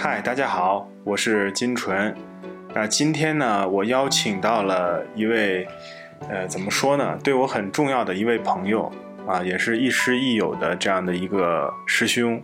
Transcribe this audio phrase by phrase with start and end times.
[0.00, 2.14] 嗨，大家好，我是金纯。
[2.72, 5.66] 那今天呢，我邀请到了一位，
[6.30, 8.92] 呃，怎么说呢，对我很重要的一位朋友
[9.26, 12.40] 啊，也是亦师亦友的这样的一个师兄。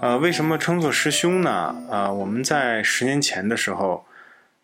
[0.00, 1.74] 呃，为什么称作师兄呢？
[1.90, 4.06] 啊，我们在十年前的时候，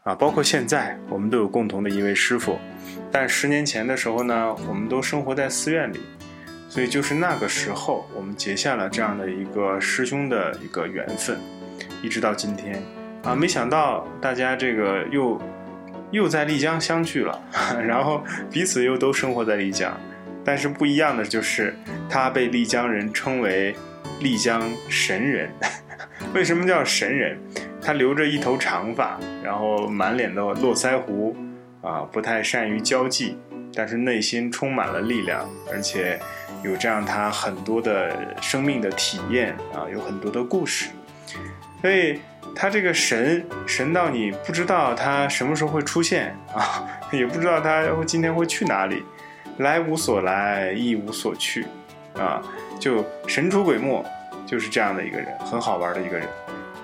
[0.05, 2.61] 啊，包括现在，我们都有共同的一位师傅。
[3.11, 5.99] 但十年前的时候呢，我们都生活在寺院里，
[6.69, 11.37] 所以就是那个时候，我们结下了这样的一个师兄的一个缘分。
[12.05, 12.83] 一直到今天，
[13.23, 15.41] 啊，没想到大家这个又
[16.11, 17.43] 又在丽江相聚了，
[17.83, 19.99] 然后彼此又都生活在丽江，
[20.45, 21.75] 但是不一样的就是
[22.07, 23.75] 他被丽江人称为
[24.21, 25.51] 丽江神人。
[26.35, 27.39] 为什么叫神人？
[27.81, 31.35] 他留着一头长发，然后满脸的络腮胡，
[31.81, 33.39] 啊，不太善于交际，
[33.75, 36.21] 但是内心充满了力量，而且
[36.63, 40.91] 有这样他很多的生命的体验啊，有很多的故事。
[41.85, 42.19] 所以
[42.57, 49.05] 他这个神神到你不知道他什么时候会出现啊， 也不知道他今天会去哪里，
[49.59, 51.67] 来无所来，亦无所去，
[52.15, 52.41] 啊，
[52.81, 54.03] 就神出鬼没，
[54.47, 56.27] 就是这样的一个人，很好玩的一个人。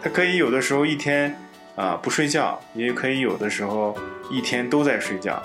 [0.03, 1.35] 他可以有的时候一天
[1.77, 3.97] 啊不睡觉，也可以有的时候
[4.31, 5.43] 一天都在睡觉。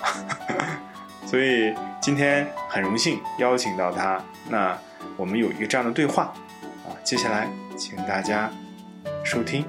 [1.25, 4.77] 所以今天很荣幸邀请到他，那
[5.15, 6.33] 我们有一个这样的对话
[6.85, 7.47] 啊，接下来
[7.77, 8.51] 请大家。
[9.25, 9.65] 收听。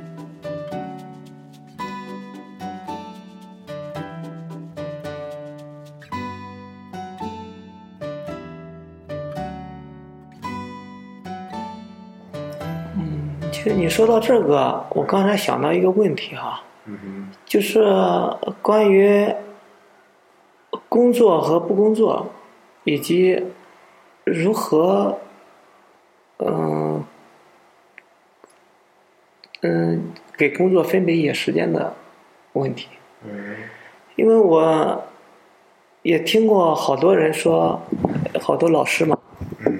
[12.94, 17.82] 嗯，其实你说到这个，我刚才想到一个问题哈，嗯就是
[18.60, 19.26] 关于
[20.90, 22.26] 工作和不工作，
[22.84, 23.42] 以及
[24.24, 25.18] 如何，
[26.40, 27.02] 嗯。
[29.62, 31.94] 嗯，给工作分配一些时间的
[32.52, 32.88] 问题。
[33.24, 33.56] 嗯，
[34.16, 35.02] 因为我
[36.02, 37.80] 也听过好多人说，
[38.40, 39.18] 好多老师嘛，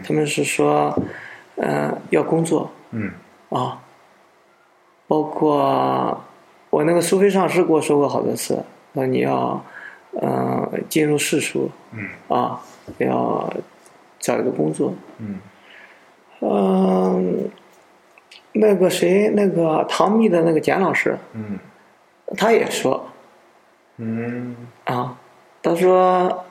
[0.04, 0.97] 他们是说，
[1.56, 2.70] 嗯，要工作。
[2.91, 3.10] 嗯。
[3.50, 3.81] 啊，
[5.06, 6.20] 包括
[6.70, 8.58] 我那个苏菲上师跟我说过好多次，
[8.94, 9.62] 说你要，
[10.20, 11.70] 嗯，进入世俗。
[11.93, 12.08] 嗯。
[12.28, 12.60] 啊，
[12.98, 13.53] 要
[14.19, 14.93] 找一个工作。
[15.19, 15.38] 嗯。
[16.41, 17.50] 嗯。
[18.59, 21.59] 那个谁，那个唐密的那个简老师，嗯，
[22.37, 23.06] 他也说，
[23.99, 25.19] 嗯，啊，
[25.62, 26.44] 他说，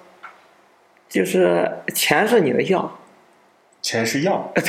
[1.07, 2.91] 就是钱是你的药，
[3.81, 4.63] 钱是药，对，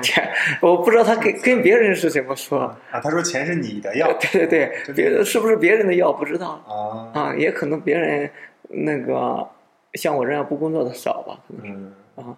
[0.00, 0.28] 钱，
[0.60, 8.30] 我不知道他跟跟别人是怎么说啊，他说钱是你的药，对对对，别是不是别人的药不知道啊，啊，也可能别人
[8.68, 9.48] 那个
[9.94, 12.36] 像我这样不工作的少吧，可能是啊。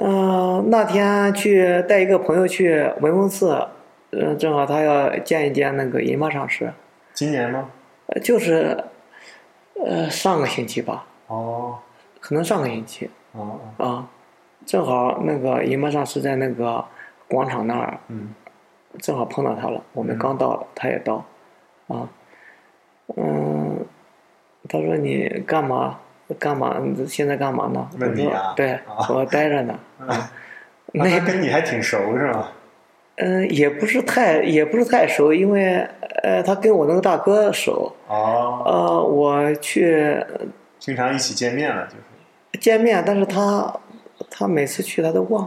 [0.00, 3.68] 嗯，那天去带一个朋友去文峰寺，
[4.10, 6.72] 嗯，正好他要见一见那个银马上师。
[7.12, 7.70] 今年吗？
[8.06, 8.84] 呃，就是，
[9.84, 11.06] 呃，上个星期吧。
[11.28, 11.78] 哦。
[12.20, 13.08] 可能上个星期。
[13.32, 13.60] 哦。
[13.76, 14.08] 啊，
[14.66, 16.84] 正好那个银马上师在那个
[17.28, 17.98] 广场那儿。
[18.08, 18.34] 嗯。
[18.98, 21.24] 正好碰到他了，我们刚到，他也到。
[21.88, 22.08] 啊。
[23.16, 23.84] 嗯。
[24.66, 26.00] 他说：“你干嘛？”
[26.38, 26.76] 干嘛？
[27.06, 27.86] 现在干嘛呢？
[27.98, 28.54] 问你啊？
[28.56, 28.78] 对，
[29.10, 29.78] 我待着呢。
[29.98, 30.30] 啊，
[30.92, 32.52] 那跟你还挺熟是吧？
[33.16, 35.86] 嗯，也不是太，也不是太熟，因为
[36.22, 37.94] 呃，他跟我那个大哥熟。
[38.08, 38.62] 哦。
[38.64, 40.16] 呃，我去。
[40.78, 42.60] 经常一起见面了，就是。
[42.60, 43.72] 见面，但是他
[44.30, 45.44] 他每次去他都忘。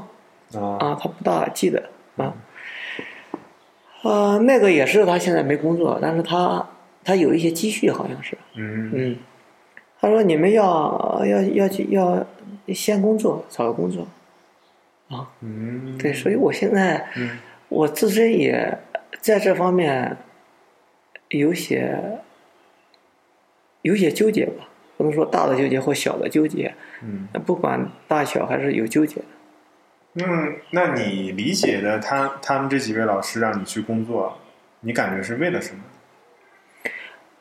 [0.53, 0.77] 啊。
[0.79, 1.83] 啊，他不大记得
[2.15, 2.33] 啊。
[4.03, 6.65] 啊，那个也是，他现在没工作，但是他
[7.03, 8.37] 他有一些积蓄，好像是。
[8.55, 8.91] 嗯。
[8.93, 9.17] 嗯。
[9.99, 12.23] 他说：“你们要要要去要
[12.67, 14.07] 先工作，找个工作，
[15.09, 18.77] 啊，嗯，对，所以我现在，嗯，我自身也
[19.19, 20.15] 在这方面
[21.29, 21.99] 有些
[23.81, 29.25] 有些纠结吧，不能说大的纠结或小的纠结，嗯，不管大小还是有纠结的。
[30.25, 34.37] 嗯，那你理解的他他们这几位老师让你去工作，
[34.81, 35.81] 你感觉是为了什么？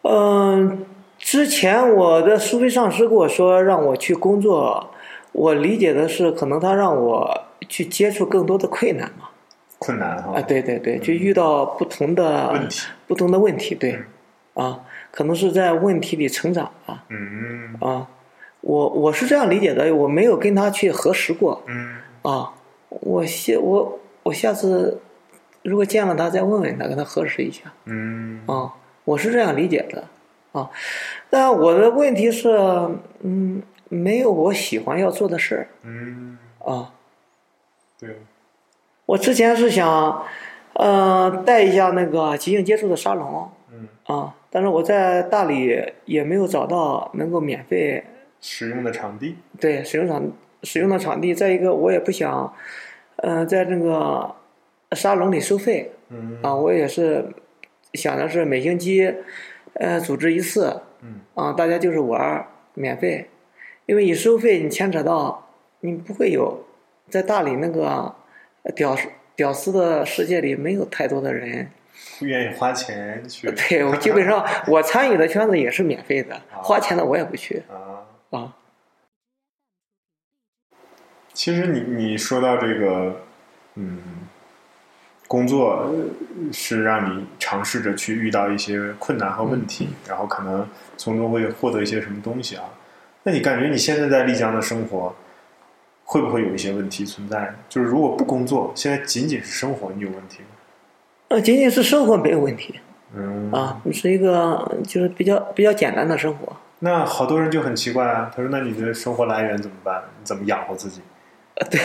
[0.03, 0.87] 嗯。”
[1.27, 4.91] 之前我的苏菲上师跟我说让我去工作，
[5.33, 9.29] 我理解的是可能他让我去接触更多的困难嘛。
[9.81, 10.35] 困难哈。
[10.37, 13.99] 啊，对对对，就遇到不同的问题，不同的问题，对，
[14.55, 14.79] 啊，
[15.11, 17.03] 可能是在问题里成长啊。
[17.09, 17.75] 嗯。
[17.81, 18.07] 啊，
[18.61, 21.61] 我我是这样理解的，我没有跟他去核实过。
[21.67, 21.97] 嗯。
[22.23, 22.53] 啊，
[22.89, 25.01] 我下我我下次
[25.63, 27.63] 如果见了他再问问他，跟他核实一下。
[27.87, 28.43] 嗯。
[28.47, 28.73] 啊，
[29.05, 30.05] 我是这样理解的。
[30.57, 30.71] 啊，
[31.29, 32.49] 但我的问题是，
[33.21, 35.69] 嗯，没有我喜欢要做的事儿。
[35.83, 36.39] 嗯。
[36.59, 36.93] 啊。
[37.99, 38.17] 对。
[39.07, 40.25] 我之前是想，
[40.73, 48.03] 呃，带一下那个即兴接触的沙龙，嗯啊，但是我在大理也没有找到能够免费
[48.41, 50.33] 使用的场地，对使用场
[50.65, 51.33] 使用的场地。
[51.33, 52.53] 再一个，我也不想，
[53.17, 54.35] 呃，在那个
[54.93, 57.27] 沙龙里收费，嗯啊，我也是
[57.95, 59.15] 想的是每星期，
[59.79, 63.29] 呃，组织一次，嗯啊，大家就是玩儿免费，
[63.87, 65.49] 因为你收费，你牵扯到
[65.81, 66.65] 你不会有
[67.09, 68.15] 在大理那个
[68.63, 71.71] 呃屌丝屌丝的世界里没有太多的人，
[72.19, 78.39] 不愿意花钱去对我基本上 我参与的圈子也是免费的，花钱的我也不去啊。
[78.39, 78.57] 啊。
[81.35, 83.21] 其实你你说到这个，
[83.75, 83.99] 嗯，
[85.29, 85.93] 工作
[86.53, 92.65] 是让你尝试着去遇到一些困难和问题，然后可能从中会获得一些什么东西啊。
[93.25, 95.15] 那你感觉你现在在丽江的生活，
[96.05, 97.55] 会不会有一些问题存在？
[97.69, 100.47] 就是如果不工作，现在仅仅是生活，你有问题吗？
[101.29, 102.79] 呃，仅仅是生活没有问题
[103.17, 106.57] 嗯啊，是一个就是比较比较简单的生活。
[106.79, 110.03] 那好多人就很奇怪啊，他说：“那你的生活来源怎么办？
[110.21, 111.01] 你怎么养活自己？”
[111.71, 111.81] 对，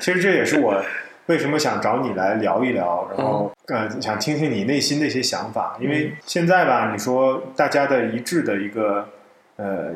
[0.00, 0.80] 其实这也是我
[1.26, 9.08] 为什么想找你来聊一聊，然后、呃想听听你内心的一些想法，因为现在吧，你说大家的一致的一个
[9.56, 9.92] 呃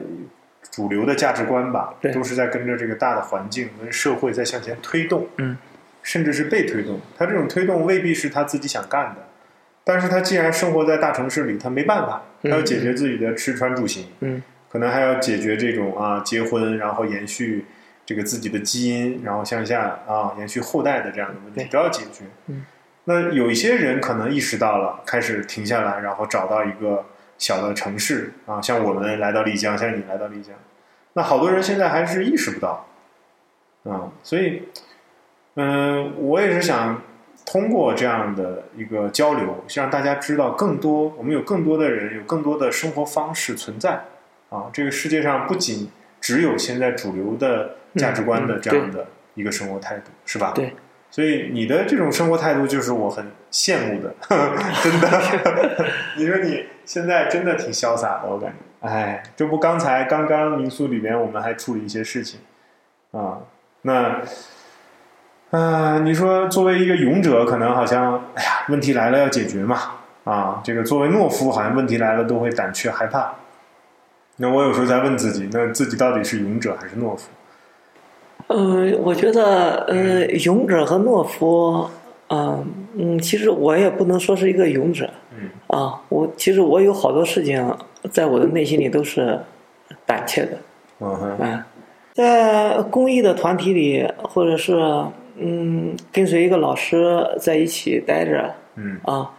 [0.71, 5.57] 主流的价值观吧，都是在跟着这个大的环境跟社会在向前推动，嗯，
[6.03, 7.01] 甚至是被推动。
[7.17, 9.17] 他这种推动未必是他自己想干的，
[9.85, 14.43] 但是他既然生活在大城市里，他没办法，他要解决自己的吃穿住行，嗯。
[14.71, 17.65] 可能还要解决这种啊结婚，然后延续
[18.09, 22.25] 这个自己的基因，然后向下啊延续后代的这样的问题都要解决。
[22.47, 22.65] 嗯，
[23.05, 27.05] 那有一些人可能意识到了，开始停下来，然后找到一个
[27.37, 30.55] 小的城市啊，像我们来到丽江，像你来到丽江，
[31.13, 32.87] 那好多人现在还是意识不到
[33.85, 34.63] 啊，所以
[35.57, 37.03] 嗯、我也是想。
[37.51, 44.05] 通过这样的一个交流，让大家知道更多，我们有更多的人，有更多的生活方式存在。
[44.51, 45.91] 啊，这个世界上不仅
[46.21, 50.53] 只有现在主流的价值观的嗯这样的一个生活态度，是吧？
[50.55, 50.75] 对。
[51.11, 54.15] 所以你的这种生活态度就是我很羡慕的，
[54.83, 55.87] 真的。
[56.17, 58.87] 你说你现在真的挺潇洒的，我感觉。
[58.87, 62.41] 哎，这不刚才刚刚民宿里面我们还处理一些事情
[63.13, 63.39] 啊，
[63.83, 64.21] 那。
[65.51, 69.79] 啊、你说作为一个勇者，可能好像，哎呀，问题来了要解决嘛，
[70.25, 73.33] 啊，这个作为懦夫，好像问题来了都会胆怯害怕。
[74.37, 77.31] 那我有时候在问自己，那自己到底是勇者还是懦夫？
[78.49, 81.89] 嗯、我觉得，呃，勇者和懦夫，
[82.29, 82.59] 啊、
[82.95, 85.51] 嗯，其实我也不能说是一个勇者，嗯。
[85.67, 87.77] 啊，我其实我有好多事情
[88.11, 89.39] 在我的内心里都是
[90.07, 90.59] 胆怯的，
[91.01, 91.67] 嗯哼，啊，
[92.15, 94.75] 在公益的团体里，或者是
[95.37, 98.99] 嗯，跟随一个老师在一起待着，嗯。
[99.05, 99.31] 啊，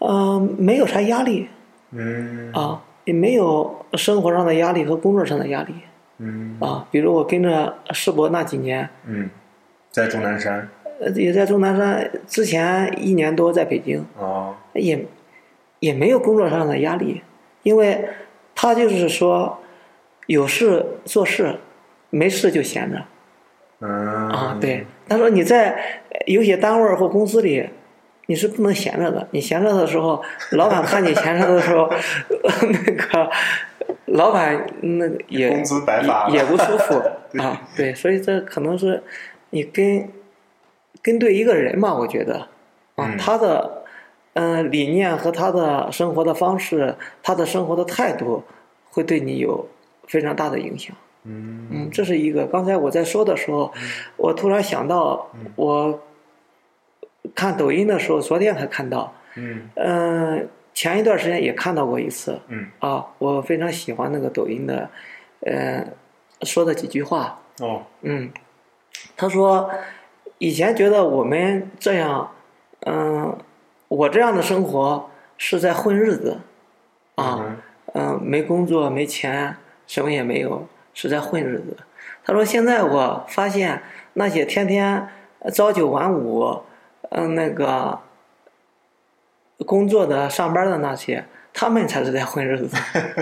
[0.00, 1.46] 嗯、没有啥压力
[1.90, 2.50] 嗯。
[2.52, 5.74] 啊，也没有生活上的压力和工作上的压力
[6.20, 6.86] 嗯啊。
[6.90, 9.28] 比如我跟着世博那几年，嗯，
[9.90, 10.68] 在终南山
[11.00, 15.04] 呃，也在终南山之前一年多在北京，哦，也
[15.80, 17.22] 也没有工作上的压力，
[17.62, 18.08] 因为
[18.54, 19.58] 他就是说
[20.26, 21.56] 有事做事，
[22.10, 23.02] 没事就闲着
[23.80, 24.58] 嗯啊。
[24.60, 27.68] 对，他说你在有些单位或公司里。
[28.26, 31.90] 你是不能闲着的，你闲着的时候，老板看你闲着的时候，
[32.62, 33.28] 那个
[34.06, 36.94] 老板那个也工资白发也也不舒服
[37.40, 37.68] 啊。
[37.76, 39.02] 对，所以这可能是
[39.50, 40.08] 你跟
[41.02, 42.38] 跟对一个人嘛，我觉得
[42.96, 43.84] 啊，嗯他的
[44.34, 48.42] 嗯、呃理念和他的生活的方式，他的生活的态度，
[48.90, 49.68] 会对你有
[50.06, 50.94] 非常大的影响。
[51.24, 52.46] 嗯嗯，这是一个。
[52.46, 53.72] 刚才我在说的时候，
[54.16, 56.00] 我突然想到，我
[57.34, 64.88] 看抖音的时候，昨天才看到，嗯嗯、前一段时间也看到过一次嗯啊，我非常喜欢那个抖音的，
[65.40, 65.86] 呃，
[66.42, 67.38] 说的几句话。
[67.60, 68.30] 哦嗯，
[69.16, 69.70] 他说，
[70.38, 72.30] 以前觉得我们这样，
[72.86, 73.36] 嗯、
[73.88, 76.38] 我这样的生活是在混日子，
[77.16, 77.44] 啊，
[77.92, 79.54] 嗯嗯、没工作没钱，
[79.86, 81.76] 什么也没有，是在混日子。
[82.24, 83.82] 他说现在我发现
[84.14, 85.06] 那些天天
[85.52, 86.62] 朝九晚五，
[87.10, 87.98] 嗯、那个
[89.66, 92.76] 工作的上班的那些，他们才是在混日子。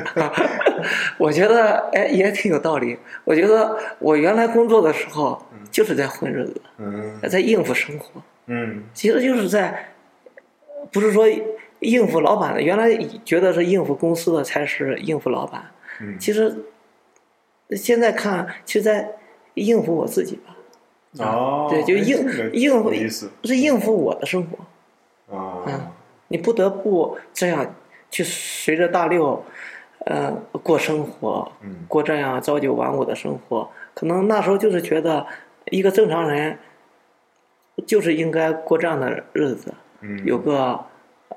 [1.19, 2.99] 我觉得哎也挺有道理。
[3.25, 5.41] 我觉得我原来工作的时候
[5.71, 7.19] 就是在混日子，嗯。
[7.29, 8.85] 在应付生活，嗯。
[8.95, 9.93] 其实就是在，
[10.93, 11.27] 不是说
[11.81, 15.65] 应付老板的，原来觉得是应付公司的才是应付老板，
[16.01, 16.17] 嗯。
[16.19, 16.57] 其实
[17.71, 19.11] 现在看，其实在
[19.55, 20.55] 应付我自己吧。
[21.25, 22.93] 哦，对，就哎应应付
[23.43, 24.59] 是应付我的生活。
[25.67, 25.81] 嗯，
[26.29, 27.75] 你不得不这样
[28.11, 29.45] 去随着大流，
[30.07, 30.33] 呃，
[30.63, 33.71] 过生活，嗯过这样朝九晚五的生活。
[33.95, 35.27] 可能那时候就是觉得，
[35.67, 36.59] 一个正常人
[37.87, 40.85] 就是应该过这样的日子，嗯，有个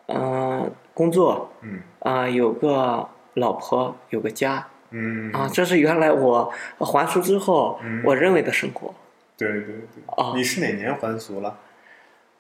[0.08, 8.94] 嗯、呃工作嗯啊、有个老婆，有个家嗯啊，这是原来我还俗之后嗯我认为的生活。
[9.38, 11.58] 对对对，啊你是哪年还俗了？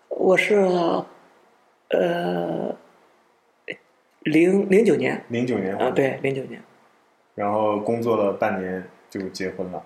[0.09, 0.55] 我是
[1.91, 2.75] 呃
[4.21, 6.61] 零零九年零九年还啊，对，零九年。
[7.35, 9.83] 然后工作了半年就结婚了。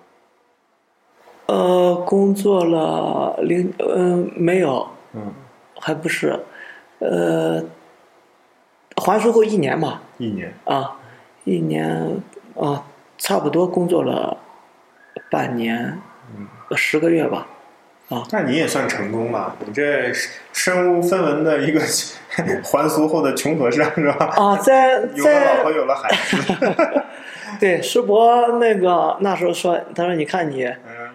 [1.46, 5.32] 呃，工作了零嗯、没有，嗯，
[5.80, 6.40] 还不是，
[6.98, 7.64] 呃，
[8.96, 10.52] 还书后一年吧，一年。
[10.64, 10.98] 啊，
[11.44, 12.20] 一年
[12.56, 12.84] 啊，
[13.16, 14.36] 差不多工作了
[15.30, 16.00] 半年，
[16.36, 17.46] 嗯，十个月吧。
[18.30, 20.12] 那你也算成功了，你这
[20.52, 21.80] 身无分文的一个
[22.62, 24.26] 还俗后的穷和尚是吧？
[24.36, 27.02] 啊，在有了老婆，有了孩子。
[27.58, 31.10] 对师伯那个那时候说，他说你看你，嗯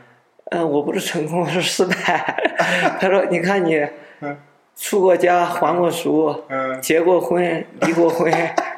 [0.51, 2.35] 嗯，我不是成功，我是失败。
[2.99, 3.87] 他说你看你
[4.21, 4.35] 嗯
[4.75, 8.31] 出过家，还过俗，嗯，结过婚，离过婚，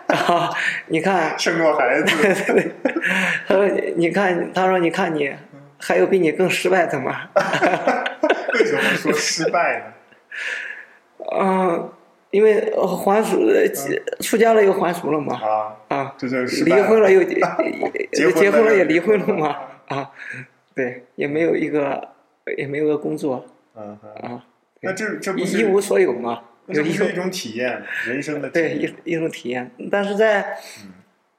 [0.07, 0.51] 啊，
[0.87, 2.71] 你看，生过孩子。
[3.47, 5.33] 他说你你看，他说你看你，
[5.85, 7.29] 还有比你更失败的吗？
[8.53, 9.93] 为什么说失败呢？
[11.39, 11.91] 嗯，
[12.31, 13.67] 因为呃还俗，呃
[14.21, 17.35] 出家了又还俗了嘛，啊，啊，这就是离婚了又结
[18.13, 20.11] 结婚了又婚了也离婚了嘛，啊，
[20.75, 22.09] 对，也没有一个
[22.57, 24.43] 也没有个工作嗯，啊，
[24.81, 28.69] 那这这不是一一无所有嘛，那有一种这不是一种体验，人生的体对。
[28.75, 30.41] 一一种体验，但是在
[30.83, 30.91] 嗯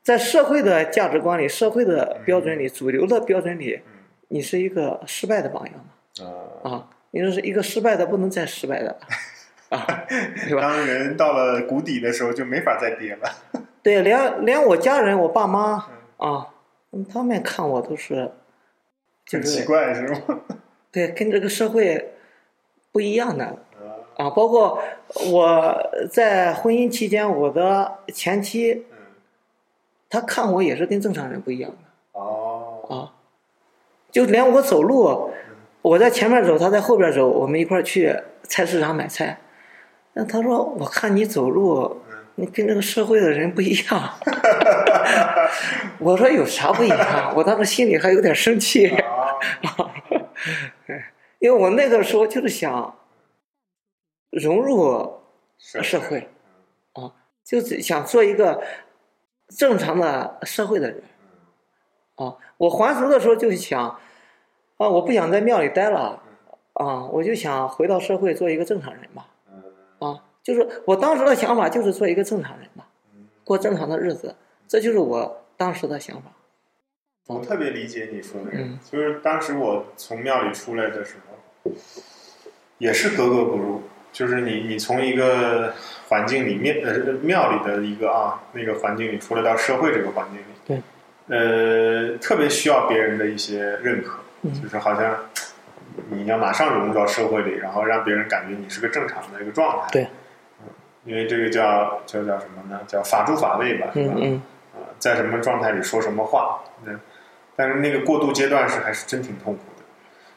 [0.02, 3.92] 在社会的价值观里、社会的标准里、主流的标准里，嗯
[4.34, 6.26] 你是一个失败的榜样嘛
[6.64, 8.98] 啊，啊，你是一个失败的不能再失败的
[9.70, 10.04] 啊，
[10.48, 10.60] 对吧？
[10.60, 13.30] 当人到了谷底的时候，就没法再跌了。
[13.80, 15.86] 对，连连我家人、我爸妈
[16.18, 16.48] 啊，
[16.90, 18.32] 嗯他们看我都是
[19.24, 20.40] 就很奇是怪是吗？
[20.90, 22.14] 对跟这个社会
[22.90, 23.54] 不一样的啊
[24.18, 24.82] 啊，包括
[25.30, 28.96] 我在婚姻期间，我的前妻嗯
[30.10, 31.70] 她看我也是跟正常人不一样
[34.14, 35.28] 就连我走路，
[35.82, 39.36] 我在前面走，他在后边走，我们一块儿去菜市场买菜。
[40.12, 42.00] 那他说：“我看你走路，
[42.36, 44.14] 你跟这个社会的人不一样。”
[45.98, 49.02] 我说：“有啥不一样？”我当时心里还有点生气，啊，
[51.40, 52.96] 因为我那个时候就是想
[54.30, 55.18] 融入
[55.58, 56.28] 社会，
[56.92, 57.10] 啊，
[57.44, 58.62] 就是想做一个
[59.48, 61.02] 正常的社会的人。
[62.16, 63.88] 啊，我还俗的时候就想，
[64.76, 66.22] 啊，我不想在庙里待了，
[66.74, 69.26] 啊，我就想回到社会做一个正常人吧。
[69.52, 69.62] 嗯
[69.98, 72.86] 啊，就是我当时的想法就是做一个正常人吧，
[73.44, 74.34] 过正常的日子，
[74.68, 76.30] 这就是我当时的想法。
[77.26, 81.14] 我特别理解你说的，嗯就是当时我从庙里出来的时
[81.64, 81.72] 候，
[82.78, 83.82] 也是格格不入。
[84.12, 85.74] 就是你你从一个
[86.08, 90.53] 环境里面呃庙里的一个啊那个环境里出来到社会这个环境里，对，
[91.28, 95.16] 呃，特别需要别人的一些认可，嗯就是好像
[96.10, 99.88] 你要马上融入到社会里，然后让别人感觉你是个正常的一个状态。
[99.90, 100.06] 对，
[101.04, 102.80] 因为这个叫叫叫什么呢？
[102.86, 104.14] 叫法住法位吧，是吧？
[104.16, 104.42] 嗯嗯
[104.74, 106.92] 啊，在什么状态里说什么话，那
[107.56, 109.82] 但是那个过渡阶段是还是真挺痛苦的，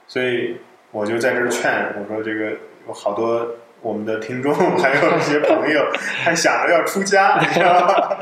[0.08, 0.58] 所以
[0.91, 2.51] 我就在这儿劝我说，这个
[2.88, 3.46] 有好多
[3.82, 5.86] 我们的听众 还有一些朋友
[6.24, 8.17] 还想着要出家，你知道吗？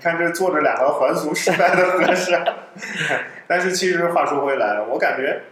[0.00, 2.42] 你看这坐着两个还俗失败的和尚，
[3.46, 5.42] 但是其实话说回来，我感觉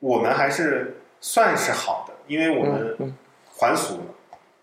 [0.00, 3.14] 我们还是算是好的，因为我们
[3.56, 4.04] 还俗了，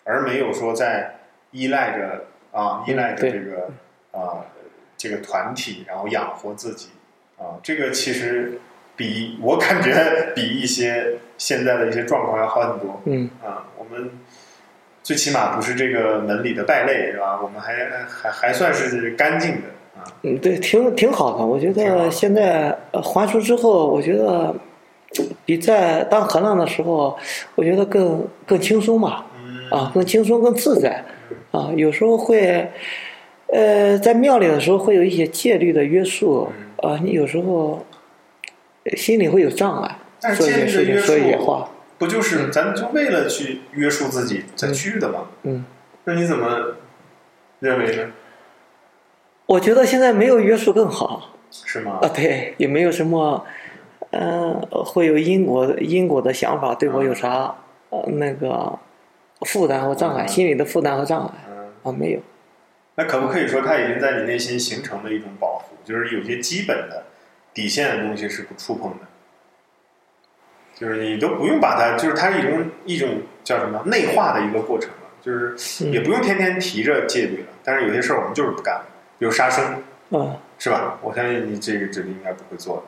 [0.04, 1.20] 而没有说在
[1.52, 3.72] 依赖着啊，依赖着这个
[4.12, 4.44] 啊
[4.98, 6.90] 这个团体，然后养活自己。
[7.38, 8.60] 啊，这个其实
[8.98, 13.02] 比我感觉比一些现在的一些状况要好很多。
[13.06, 13.30] 嗯。
[13.42, 13.68] 啊。
[13.78, 14.12] 我们
[15.04, 17.40] 最起码不是这个门里的败类，是吧？
[17.44, 17.74] 我们还
[18.08, 19.68] 还还算是干净的
[19.98, 20.08] 啊。
[20.24, 21.46] 嗯，对，挺挺好的。
[21.46, 24.56] 我觉得现在呃还俗之后，我觉得
[25.46, 27.18] 比在当和尚的时候，
[27.56, 29.26] 我觉得更更轻松吧。
[29.46, 31.04] 嗯啊，更轻松、更自在，
[31.52, 32.70] 啊，有时候会，
[33.48, 37.84] 呃，在庙里的时候会有一些戒律的约束，啊，你有时候
[38.84, 41.68] 呃心里会有障碍，但是做一些事情，戒律的约说一些话，
[42.04, 45.28] 不就是咱就为了去约束自己才去的吗？
[45.44, 45.64] 嗯，
[46.04, 46.76] 那你怎么
[47.60, 48.12] 认为呢？
[49.46, 52.10] 我觉得现在没有约束更好，是吗啊，？
[52.14, 53.46] 对，也没有什么，
[54.12, 57.56] 嗯、会有因果因果的想法对我有啥
[57.90, 58.78] 呃那个
[59.46, 61.34] 负担和障碍，心理的负担和障碍。
[61.84, 62.20] 啊，没有。
[62.96, 67.06] 那可不可以说，它已经在你内心形成了一种保护，就是有些基本的
[67.54, 69.08] 底线的东西是不触碰的，
[70.84, 73.10] 就是你都不用把它，就是它一种一种
[73.42, 77.48] 叫什么内化的一个过程了，就是也不用天天提着戒律了。
[77.64, 78.82] 但是有些事儿我们就是不干，
[79.18, 81.00] 比如杀生，嗯，是吧？
[81.02, 82.84] 我相信你这个指令应该不会做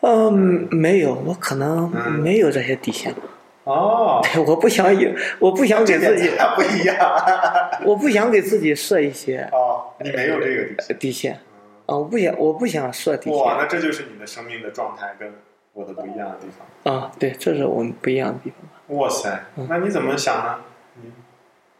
[0.00, 0.08] 的。
[0.08, 1.88] 嗯，没有，我可能
[2.20, 3.14] 没有这些底线。
[3.62, 6.96] 哦，我不想有，我不想给自己不一样，
[7.86, 9.48] 我不想给自己设一些。
[9.52, 11.32] 哦，你没有这个底线底线，
[11.86, 13.38] 啊，我不想，我不想设底线。
[13.38, 15.32] 哇，那这就是你的生命的状态跟
[15.76, 16.94] 我的不一样的地方。
[16.94, 18.96] 啊，对，这是我们不一样的地方。
[18.96, 20.58] 哇塞，那你怎么想呢？
[21.02, 21.12] 你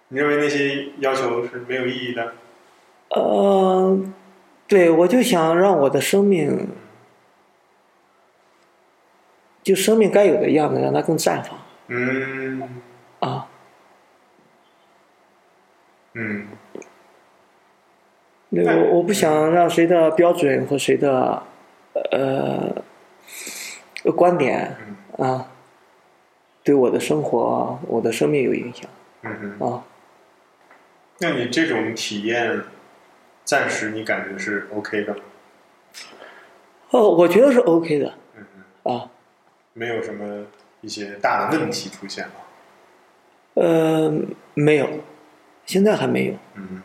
[0.09, 2.35] 你认为那些要求是没有意义的？
[3.09, 3.99] 呃，
[4.69, 6.69] 对，我就想让我的生命，
[9.62, 11.59] 就生命该有的样子，让它更绽放。
[11.87, 12.83] 嗯，
[13.21, 13.49] 啊，
[16.12, 16.49] 嗯，
[18.50, 21.43] 那我我不想让谁的标准和谁的
[22.11, 22.83] 呃
[24.12, 24.76] 观点
[25.18, 25.48] 啊，
[26.62, 28.88] 对我的生活、我的生命有影响。
[29.22, 29.84] 嗯啊，
[31.18, 32.62] 那你这种体验，
[33.44, 35.16] 暂时你感觉是 OK 的？
[36.90, 38.14] 哦，我觉得是 OK 的。
[38.36, 38.44] 嗯
[38.94, 39.10] 啊，
[39.72, 40.46] 没有什么。
[40.82, 42.32] 一些大的问题出现了，
[43.54, 44.12] 呃，
[44.54, 44.88] 没有，
[45.64, 46.34] 现在还没有。
[46.54, 46.80] 嗯，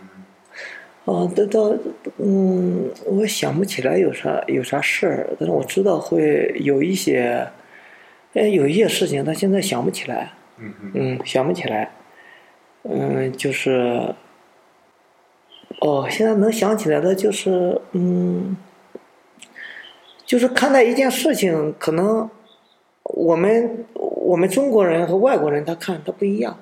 [1.06, 1.76] 哦，到到，
[2.18, 7.48] 嗯，我想不起来有啥有啥事儿，但是我知道会有一些，
[8.34, 10.32] 哎，有一些事情，他现在想不起来。
[10.94, 11.92] 嗯，想不起来。
[12.84, 14.14] 嗯，就是，
[15.80, 18.56] 哦，现在能想起来的就是，嗯，
[20.26, 22.30] 就是看待一件事情，可能。
[23.04, 26.58] 我们我们中国人和外国人他看他不一样，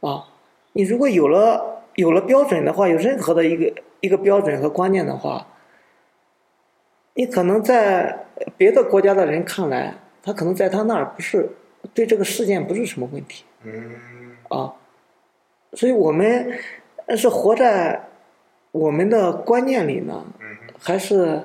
[0.00, 0.24] 啊，
[0.72, 5.48] 你如果有了有了标准的话，有任何的一个一个标准和观念的话，
[7.14, 8.24] 你可能在
[8.56, 11.50] 别的国家的人看来，他可能在他那儿不是
[11.92, 13.44] 对这个事件不是什么问题，
[14.48, 14.74] 啊，
[15.72, 16.56] 所以我们
[17.16, 18.08] 是活在
[18.70, 20.24] 我们的观念里呢，
[20.78, 21.44] 还是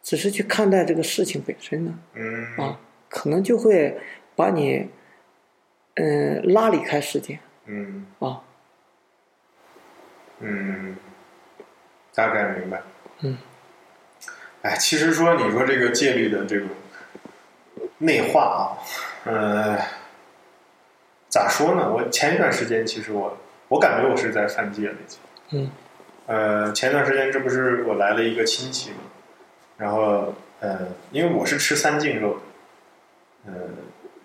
[0.00, 1.92] 只是去看待这个事情本身呢？
[2.56, 2.80] 啊。
[3.08, 3.98] 可能就会
[4.34, 4.88] 把你，
[5.94, 7.38] 嗯，拉离开世界。
[7.66, 8.06] 嗯。
[8.18, 8.42] 啊。
[10.40, 10.96] 嗯，
[12.14, 12.82] 大概明白。
[13.20, 13.38] 嗯。
[14.62, 16.68] 哎，其实说你说这个戒律的这种
[17.98, 18.78] 内化啊，
[19.24, 19.78] 呃，
[21.28, 21.92] 咋说呢？
[21.92, 25.20] 我前一段时间其实我我感觉我是在犯戒了，已经。
[25.52, 25.70] 嗯。
[26.26, 28.96] 呃，前段时间这不是我来了一个亲戚嘛，
[29.76, 32.40] 然后呃，因为我是吃三净肉的。
[33.46, 33.52] 呃，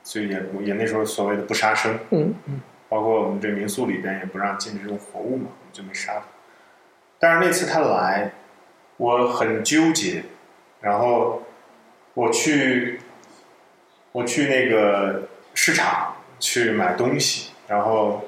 [0.04, 6.23] 所以也也那时候所谓的不杀生，嗯嗯，包括我们这民宿里边也不让进这种活物嘛，就没杀他。
[7.19, 8.31] 但是那次他来，
[8.97, 10.23] 我很纠结，
[10.79, 11.43] 然后
[12.13, 12.99] 我去
[14.12, 18.23] 我去那个市场去买东西，然后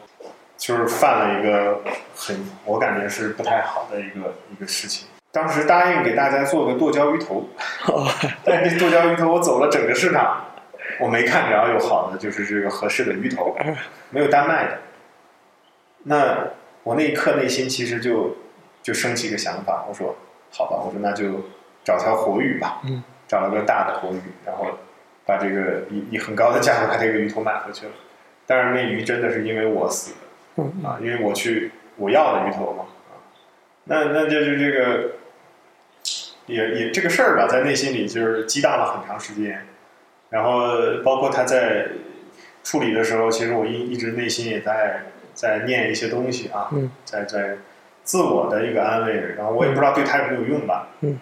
[0.58, 1.82] 就是犯了一个
[2.15, 5.08] 很我感觉是不太好的一个一个事情。
[5.32, 7.49] 当时答应给大家做个剁椒鱼头，
[8.45, 10.45] 但这剁椒鱼头我走了整个市场。
[10.99, 13.56] 我没看着有好的，就是这个合适的鱼头，
[14.12, 14.77] 没有单卖的。
[16.03, 16.38] 那
[16.84, 18.36] 我那一刻内心其实就
[18.82, 20.15] 就升起一个想法，我说
[20.52, 21.46] 好吧，我说那就
[21.84, 22.82] 找条活鱼吧，
[23.28, 24.67] 找了个大的活鱼，然后
[25.26, 27.91] 把这个以以很高的价格把这个鱼头买回去了。
[28.46, 30.13] 但是那鱼真的是因为我死
[30.56, 33.15] 的，啊，因为我去我要的鱼头嘛，啊，
[33.86, 35.12] 那那就是这个
[36.48, 39.65] 也也这个事儿吧，在内心里就是激荡了很长时间。
[40.30, 40.72] 然后
[41.06, 41.88] 包括他在
[42.63, 46.69] 处理的时候，其实我一一直内心也在在念一些东西啊，
[47.06, 47.58] 在在
[48.04, 49.13] 自我的一个安慰。
[49.38, 50.88] 然后我也不知道对他有没有用吧。
[51.02, 51.19] 嗯，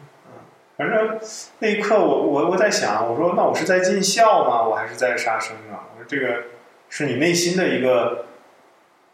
[0.77, 1.19] 反正
[1.59, 4.63] 那一刻我我我在想，我说那我是在尽孝吗？
[4.63, 5.87] 我还是在杀生啊？
[5.93, 6.43] 我说这个
[6.89, 8.25] 是你内心的一个，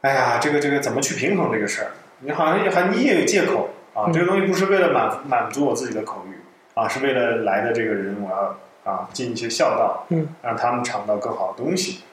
[0.02, 1.92] 哎呀，这个这个怎么去平衡这个事儿？
[2.20, 6.40] 你好像还你也有借口啊，这个东西不是为了满满足我自己的口欲
[6.74, 8.58] 啊，是为了来的这个人我要。
[8.88, 12.04] 啊，尽一些孝道，嗯，让他们尝到更好的东西。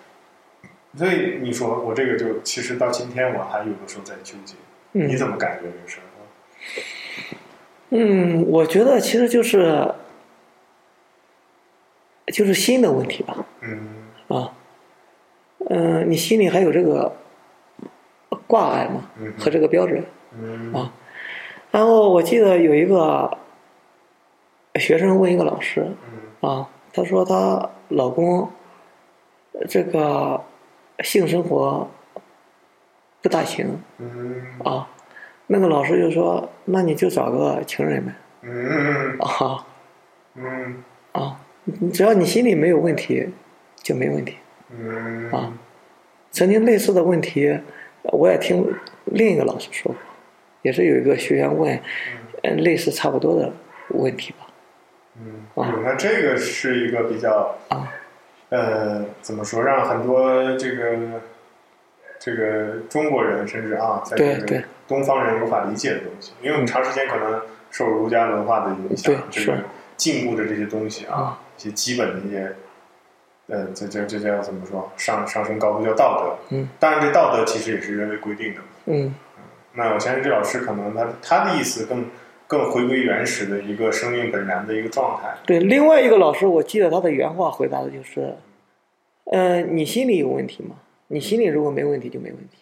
[0.97, 4.55] 所以你说我这个就其实到今天我还有的时候在纠结，
[4.93, 6.07] 你怎么感觉这个事儿？
[7.91, 9.95] 嗯，我觉得其实就是
[12.33, 13.45] 就是心的问题吧。
[13.61, 13.89] 嗯。
[14.29, 14.53] 啊，
[15.69, 17.15] 嗯，你心里还有这个
[18.47, 19.11] 挂碍吗？
[19.39, 20.05] 和这个标准。
[20.37, 20.73] 嗯。
[20.73, 20.93] 啊，
[21.71, 23.39] 然后我记得有一个
[24.77, 25.87] 学生问一个老师。
[26.41, 28.51] 啊，他说她老公
[29.69, 30.43] 这个
[31.01, 31.89] 性生活
[33.23, 33.81] 不大行。
[33.99, 34.89] 嗯啊，
[35.47, 38.13] 那个老师就说：“那你就找个情人呗。
[38.43, 39.67] 嗯 啊
[40.35, 41.41] 嗯啊，
[41.93, 43.29] 只要你心里没有问题，
[43.83, 44.37] 就没问题。
[44.71, 45.53] 嗯啊
[46.31, 47.59] 曾经类似的问题，
[48.03, 48.67] 我也听
[49.05, 49.97] 另一个老师说过，
[50.63, 51.81] 也是有一个学员问，
[52.43, 53.53] 嗯，类似差不多的
[53.91, 54.39] 问题吧。
[55.17, 57.89] 嗯，啊那这个是一个比较啊
[58.55, 60.97] 呃，怎么说，让很多这个
[62.21, 69.59] 这个中国人甚至啊，在这个东方人无法理解的东西，因为我们长时间可能受儒家文化的影响这个
[69.97, 72.55] 禁锢的这些东西啊啊，一些基本的一些。
[73.47, 74.91] 呃，这这这叫怎么说？
[74.97, 76.57] 上上升高度叫道德。
[76.57, 78.61] 嗯，当然，这道德其实也是人为规定的。
[78.87, 79.15] 嗯
[79.75, 82.07] 那我相信这老师可能他他的意思更
[82.47, 85.37] 更回归原始的一个生命本然的一个状态。
[85.47, 88.37] 对，另外一个老师，我记得他的原话回答的就是，
[89.25, 90.77] 呃，你心里有问题吗？
[91.09, 92.57] 你心里如果没问题就没问题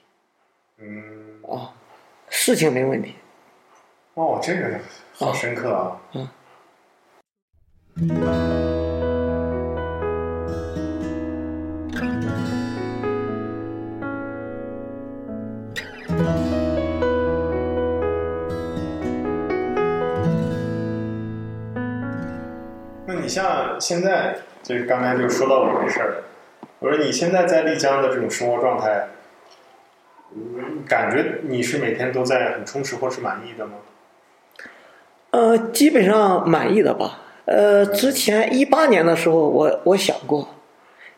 [0.79, 1.75] 嗯，啊，
[2.29, 3.15] 事情没问题。
[4.15, 4.79] 哦，这个
[5.13, 6.01] 好深刻啊。
[6.15, 6.29] 嗯
[7.95, 8.72] 那
[23.33, 26.23] 像现在，就是刚才就说到我这事儿，
[26.81, 29.09] 我说你现在在丽江的这种生活状态，
[30.35, 33.73] 嗯感觉你是每天都在很充实或是满意的吗？
[35.31, 37.21] 呃，基本上满意的吧。
[37.47, 40.47] 呃，之前一八年的时候我，我想过，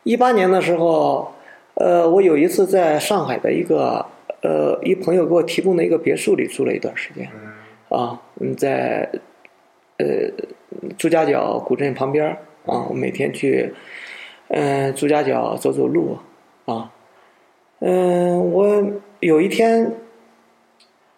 [0.05, 1.35] 一八年的时候，
[1.75, 4.07] 呃，我有一次在上海的一个
[4.43, 9.11] 呃一朋友给我提供的一个别墅里住了一段时间嗯啊，嗯，在
[9.99, 10.07] 呃
[10.97, 12.31] 朱家角古镇旁边儿
[12.67, 13.75] 啊，我每天去
[14.49, 16.19] 嗯、呃朱家角走走路
[16.65, 16.91] 啊，
[17.81, 18.85] 嗯、我
[19.21, 19.93] 有一天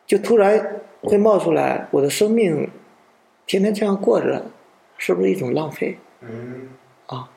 [0.07, 2.69] 就突然会冒出来，我的生命
[3.47, 4.45] 天天这样过着，
[4.99, 5.97] 是不是一种浪费？
[6.21, 6.69] 嗯
[7.07, 7.29] 啊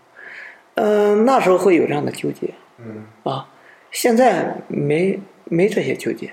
[0.76, 3.48] 嗯、那时候会有这样的纠结嗯啊，
[3.92, 6.32] 现在没没这些纠结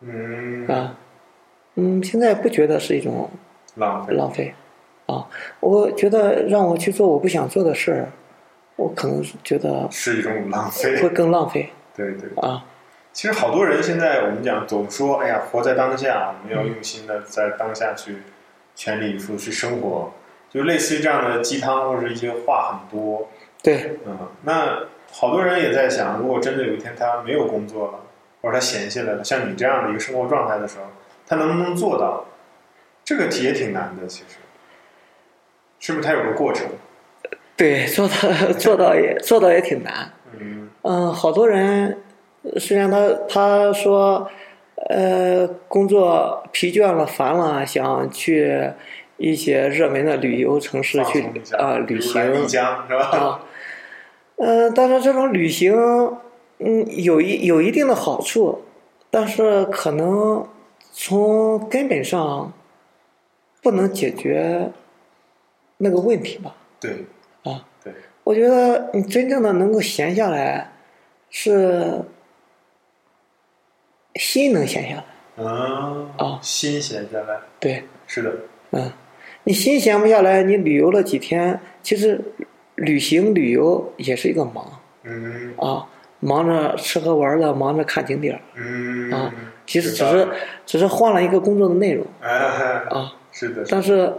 [0.00, 0.96] 嗯，啊，
[1.74, 3.28] 嗯，现在不觉得是一种
[3.74, 4.14] 浪费。
[4.14, 4.54] 浪费
[5.10, 5.26] 啊，
[5.58, 8.08] 我觉得让我去做我不想做的事儿，
[8.76, 11.02] 我可能是觉得是一种浪费。
[11.02, 12.30] 会更浪费对对。
[12.40, 12.64] 啊，
[13.12, 18.22] 其实好多人现在我们讲总说，哎呀，活在当下，我们要用心的在当下去
[18.76, 20.12] 全力以赴去生活，
[20.48, 23.28] 就类似于这样的鸡汤或者一些话很多。
[23.62, 28.00] 对，嗯，那好多人也在想，如果真的有一天他没有工作了，
[28.42, 30.84] 或者他闲下来了，像你这样的一个生活状态的时候，
[31.26, 32.24] 他能不能做到？
[33.02, 34.36] 这个题也挺难的，其实，
[35.80, 36.06] 是不是？
[36.06, 36.68] 它有个过程。
[37.56, 40.12] 对，做到做到也做到也挺难。
[40.38, 41.98] 嗯嗯，好多人
[42.56, 44.30] 虽然他他说，
[44.88, 48.70] 呃，工作疲倦了、烦了，想去
[49.18, 51.20] 一些热门的旅游城市去
[51.58, 53.04] 啊、旅比如来丽行江是吧？
[53.10, 53.40] 啊，
[54.36, 55.74] 呃，但是这种旅行，
[56.60, 58.62] 嗯，有一有一定的好处，
[59.10, 60.46] 但是可能
[60.92, 62.50] 从根本上
[63.62, 64.70] 不能解决
[65.82, 66.54] 那个问题吧。
[66.78, 67.04] 对。
[67.42, 67.90] 啊，对，
[68.22, 70.70] 我觉得你真正的能够闲下来，
[71.30, 72.02] 是
[74.16, 75.04] 心能闲下来。
[75.36, 76.38] 嗯啊。
[76.42, 78.30] 心闲下来，对，是的，
[78.72, 78.92] 嗯，
[79.44, 82.20] 你心闲不下来，你旅游了几天，其实
[82.74, 84.78] 旅行旅游也是一个忙。
[85.04, 85.54] 嗯。
[85.56, 85.88] 啊，
[86.20, 88.40] 忙着吃喝玩乐，忙着看景点儿。
[88.54, 89.10] 嗯。
[89.10, 89.32] 啊，
[89.66, 90.28] 其实只是
[90.66, 92.06] 只是换了一个工作的内容。
[92.20, 92.28] 哎，
[92.90, 94.12] 啊，是的，但是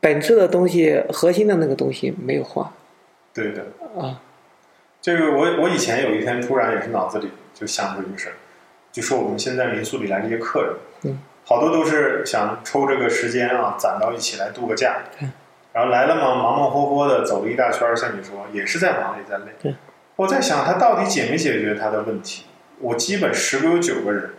[0.00, 2.66] 本质的东西、核心的那个东西没有换
[3.32, 3.62] 对的。
[4.00, 4.20] 啊。
[5.02, 8.34] 这个我我以前有一天突然也是脑子里就想过一个事儿，
[8.92, 15.32] 就说我们现在民宿里来这些客人，嗯，好多都是想抽这个时间啊，攒到一起来度个假，嗯，
[15.72, 19.74] 然后来了嘛，忙忙活活的走了一大圈儿，像你说也是在忙也在累，对，
[20.16, 22.44] 我在想他到底解没解决他的问题？
[22.78, 24.32] 我基本十个有九个人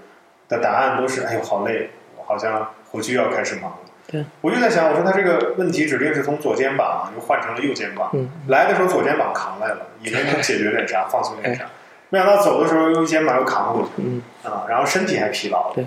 [0.47, 3.77] 的答案都是，哎呦好累，我好像回去要开始忙了。
[4.07, 11.65] 对，我就在想，我说他这个问题指定是从左肩膀又换成了右肩膀，嗯，来的时候左肩膀扛来了，以为能解决点啥，放松点啥，
[12.09, 14.21] 没想到走的时候右肩膀又扛回去，嗯。
[14.43, 15.85] 啊，然后身体还疲劳了，对，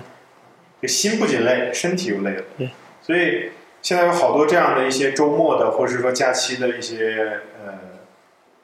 [0.81, 3.51] 这心不仅累，身体又累了，对，所以
[3.81, 7.73] 现在有好多这样的一些周末的，或者是说假期的一些呃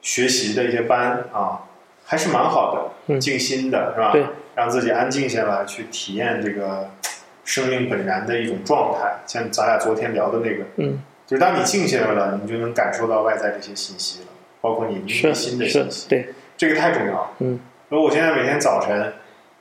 [0.02, 1.62] 学习的一些班啊，
[2.06, 3.20] 还是蛮好的，嗯。
[3.20, 4.12] 静心的是吧？
[4.12, 6.90] 对，让自己安静下来，去体验这个
[7.44, 10.64] 生命本然的一种状态，像咱俩昨天聊的那个。
[10.78, 14.28] 嗯，就是当你静下来了，你就能感受到外在这些信息了，
[14.62, 17.32] 包括你内心的信息，，对，这个太重要了。
[17.40, 19.14] 嗯所以我现在每天早晨，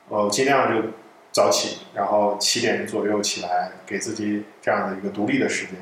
[0.07, 0.87] 我，尽量就
[1.33, 5.75] 早起，然后七点左右起来，给自己这样的一个独立的时间。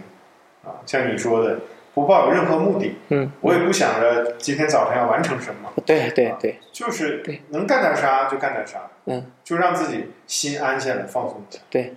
[0.64, 1.60] 啊，像你说的，
[1.94, 5.72] 不抱有任何目的，嗯，我也不想着今天早晨要完成什么。
[5.86, 11.62] 对对对，就是对能干点啥就干点啥，嗯，就让自己心安下来，放松一下。
[11.70, 11.96] 对，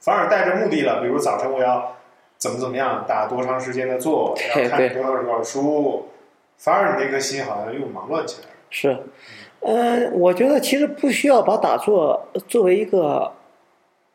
[0.00, 1.96] 反而带着目的了，比如早晨我要
[2.36, 6.08] 怎么怎么样，打多长时间的坐，对要看多少多少书，
[6.56, 8.54] 反而你那颗心好像又忙乱起来了。
[8.70, 9.02] 是，
[9.60, 13.32] 嗯，我觉得其实不需要把打坐作为一个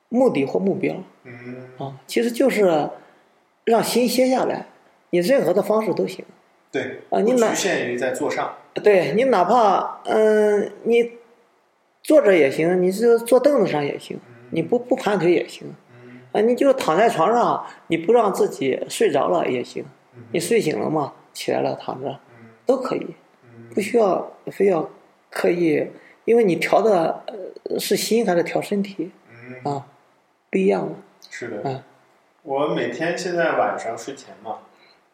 [0.09, 0.95] 目的或目标。
[1.23, 2.89] 嗯，啊，其实就是
[3.65, 4.65] 让心歇下来，
[5.13, 6.25] 你任何的方式都行。
[6.71, 8.55] 对，啊你哪不局限于在坐上。
[8.83, 11.11] 对你哪怕嗯，你
[12.01, 23.05] 坐着也行，你是坐凳子上也行，你不不盘腿也行嗯啊，你就躺在床上，你不让自己睡着了也行，嗯你睡醒了嘛，起来了躺着嗯都可以，
[23.43, 24.89] 嗯不需要非要
[25.29, 25.87] 刻意，
[26.25, 27.21] 因为你调的
[27.67, 29.11] 呃是心还是调身体
[29.63, 29.85] 嗯，啊，
[30.49, 30.95] 不一样的，
[31.29, 31.61] 是的。
[31.65, 31.83] 嗯
[32.41, 34.57] 我每天现在晚上睡前嘛，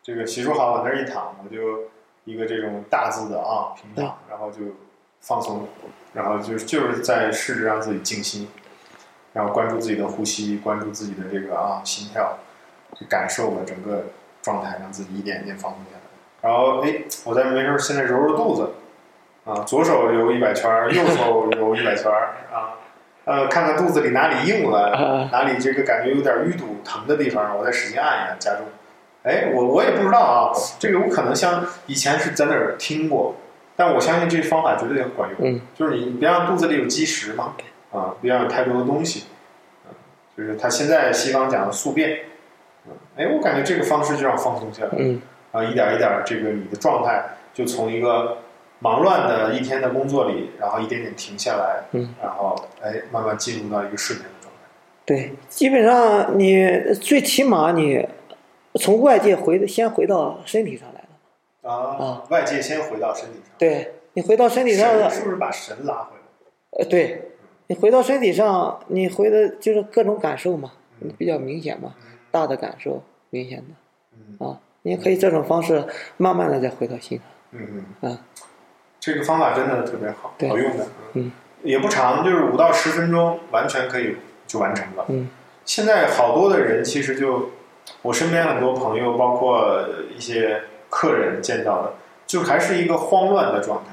[0.09, 1.81] 这个洗漱好往那儿一躺，我就
[2.25, 4.57] 一个这种大字的啊平躺，然后就
[5.21, 5.67] 放松，
[6.13, 8.47] 然后就就是在试着让自己静心，
[9.33, 12.39] 然后关注自己的呼吸，关注自己的这个啊心跳，
[12.97, 14.05] 去感受我整个
[14.41, 16.01] 状态，让自己一点一点放松下来。
[16.41, 18.71] 然后哎，我在没事儿现在揉揉肚子，
[19.45, 22.73] 啊，左手揉一百圈儿，右手揉一百圈儿啊，
[23.25, 28.65] 呃，看看肚子里哪里硬了，啊哪里这个感觉有点淤堵疼的地方，我再使劲按一按，加重。
[29.23, 33.35] 哎，我我也不知道啊，这个我可能像以前是在那儿听过，
[33.75, 35.37] 但我相信这方法绝对管用。
[35.41, 37.55] 嗯，就是你别让肚子里有积食嘛，
[37.91, 39.25] 啊，别让有太多的东西，
[39.87, 39.91] 嗯，
[40.37, 42.19] 就是他现在西方讲的宿便，
[42.87, 48.37] 嗯，哎，我感觉这个方式就让放松下来，嗯啊，一点一点，这个你的状态就从一个
[48.79, 54.61] 忙乱的一天的工作里，然后一点点停下来，嗯，然后哎，慢慢进入到一个睡眠的状态。
[55.05, 58.07] 对，基本上你最起码你
[58.75, 65.09] 从外界回先回到身体上来了，啊啊，外界先回到身体上，对你回到身体上了。
[65.09, 66.83] 是不是把神拉回来？
[66.83, 67.31] 呃，对，
[67.67, 71.95] 你回到身体上，你回的就是各种感受嘛，嗯比较明显嘛，
[72.31, 73.65] 大的感受明显的
[74.39, 75.83] 嗯啊，你也可以这种方式
[76.17, 78.21] 慢慢的再回到心上，嗯嗯，啊，
[78.99, 81.31] 这个方法真的特别好，好用的，嗯，
[81.63, 85.05] 也不长，就是五到十分钟，完全可以就完成了。
[85.09, 85.27] 嗯，
[85.65, 87.49] 现在好多的人其实就，
[88.01, 89.79] 我身边很多朋友，包括
[90.15, 91.93] 一些客人见到的，
[92.25, 93.91] 就还是一个慌乱的状态。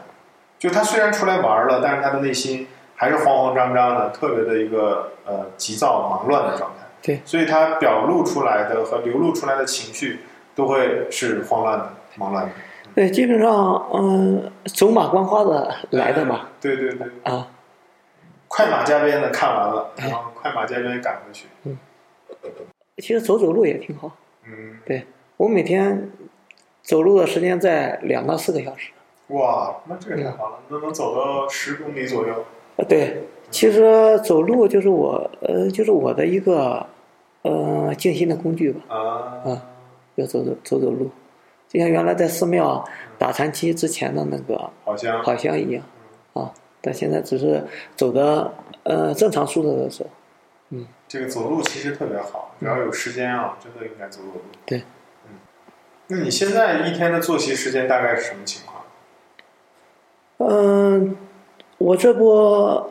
[0.58, 6.86] 就他虽然出来玩了，但是他的内心还是慌慌张张的，特别的一个呃急躁忙乱的状态。
[7.02, 10.20] 对，所以他表露出来的和流露出来的情绪
[10.54, 12.52] 都会是慌乱的、忙乱的。
[12.94, 17.46] 对，基本上嗯，走马观花的来的嘛， 对对对，啊，
[18.48, 21.46] 快马加鞭的看完了，哎然后快马加鞭赶回去。
[22.98, 25.04] 其实走走路也挺好，嗯，对
[25.36, 26.10] 我每天
[26.82, 28.90] 走路的时间在两到四个小时，
[29.28, 32.34] 哇，那这个太好了，那能走到十公里左右。
[32.76, 36.86] 啊，对，其实走路就是我呃，就是我的一个
[37.42, 38.80] 呃静心的工具吧。
[38.88, 38.98] 啊
[39.44, 39.66] 啊
[40.14, 41.10] 要走走走走路，
[41.68, 42.82] 就像原来在寺庙
[43.18, 45.84] 打禅期之前的那个好像好像一样
[46.32, 47.62] 啊，但现在只是
[47.94, 48.50] 走的
[48.84, 50.06] 呃正常速度的走。
[51.08, 54.42] 这个走路其实特别好，只要有时间啊，真的应该走走路。
[54.64, 54.82] 对，
[55.26, 55.38] 嗯，
[56.08, 58.82] 那你现在一天的作息时间大概是什么情况？
[60.38, 61.16] 嗯，
[61.78, 62.90] 我这不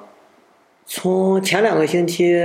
[0.85, 2.35] 从前两个星期，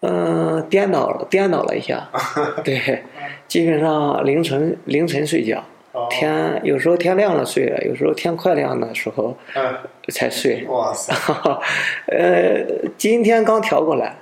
[0.00, 2.08] 嗯，颠倒了颠倒了一下，
[2.64, 3.04] 对，
[3.46, 5.64] 基本上凌晨凌晨睡觉，哦，
[6.10, 9.74] 天有时候天亮了睡了，有时候天快亮的时候嗯，
[10.08, 10.64] 才睡。
[10.66, 11.14] 哇塞，
[12.08, 14.16] 呃，今天刚调过来，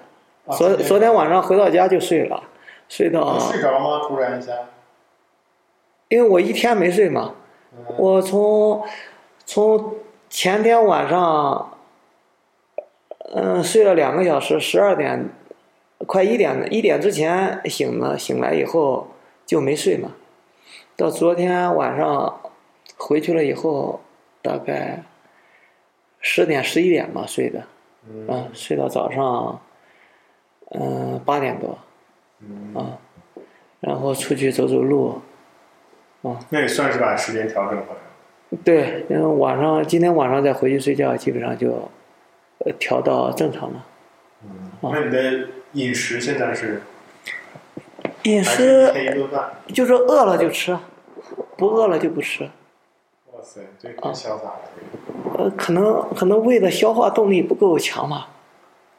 [0.53, 2.43] 昨昨天晚上回到家就睡了，
[2.89, 4.01] 睡到，睡着吗？
[4.07, 4.53] 突然一下，
[6.09, 7.35] 因为我一天没睡嘛，
[7.73, 7.95] 嗯。
[7.99, 8.85] 我从
[9.45, 9.95] 从
[10.29, 11.77] 前天晚上，
[13.35, 15.29] 嗯、睡了两个小时，十二点
[16.07, 19.09] 快一点一点之前醒了，醒来以后
[19.47, 20.11] 就没睡嘛，
[20.97, 22.41] 到昨天晚上
[22.97, 24.01] 回去了以后，
[24.41, 25.03] 大概
[26.21, 27.65] 十点十一点吧睡的，
[28.09, 29.61] 嗯啊，睡到早上，
[30.71, 31.77] 嗯、八点多
[32.41, 32.99] 嗯，啊，
[33.81, 35.21] 然后出去走走路，
[36.23, 38.59] 啊那也算是把时间调整回来了。
[38.65, 41.73] 对，因为晚上今天晚上再回去睡觉，基本上就
[42.59, 43.85] 呃调到正常了。
[44.45, 46.81] 嗯，啊那你的饮食现在是
[48.25, 48.93] 饮食？
[49.69, 50.77] 就是饿了就吃，
[51.57, 52.45] 不饿了就不吃。
[53.33, 54.61] 哇塞，这太潇洒了。
[55.39, 58.29] 呃，可能可能胃的消化动力不够强吧。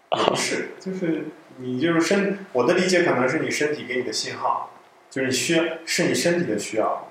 [0.09, 1.25] 不是，就是
[1.57, 4.69] 你就是身，我的理解可能是你身体给你的信号，
[5.09, 7.07] 就是你需要，是你身体的需要，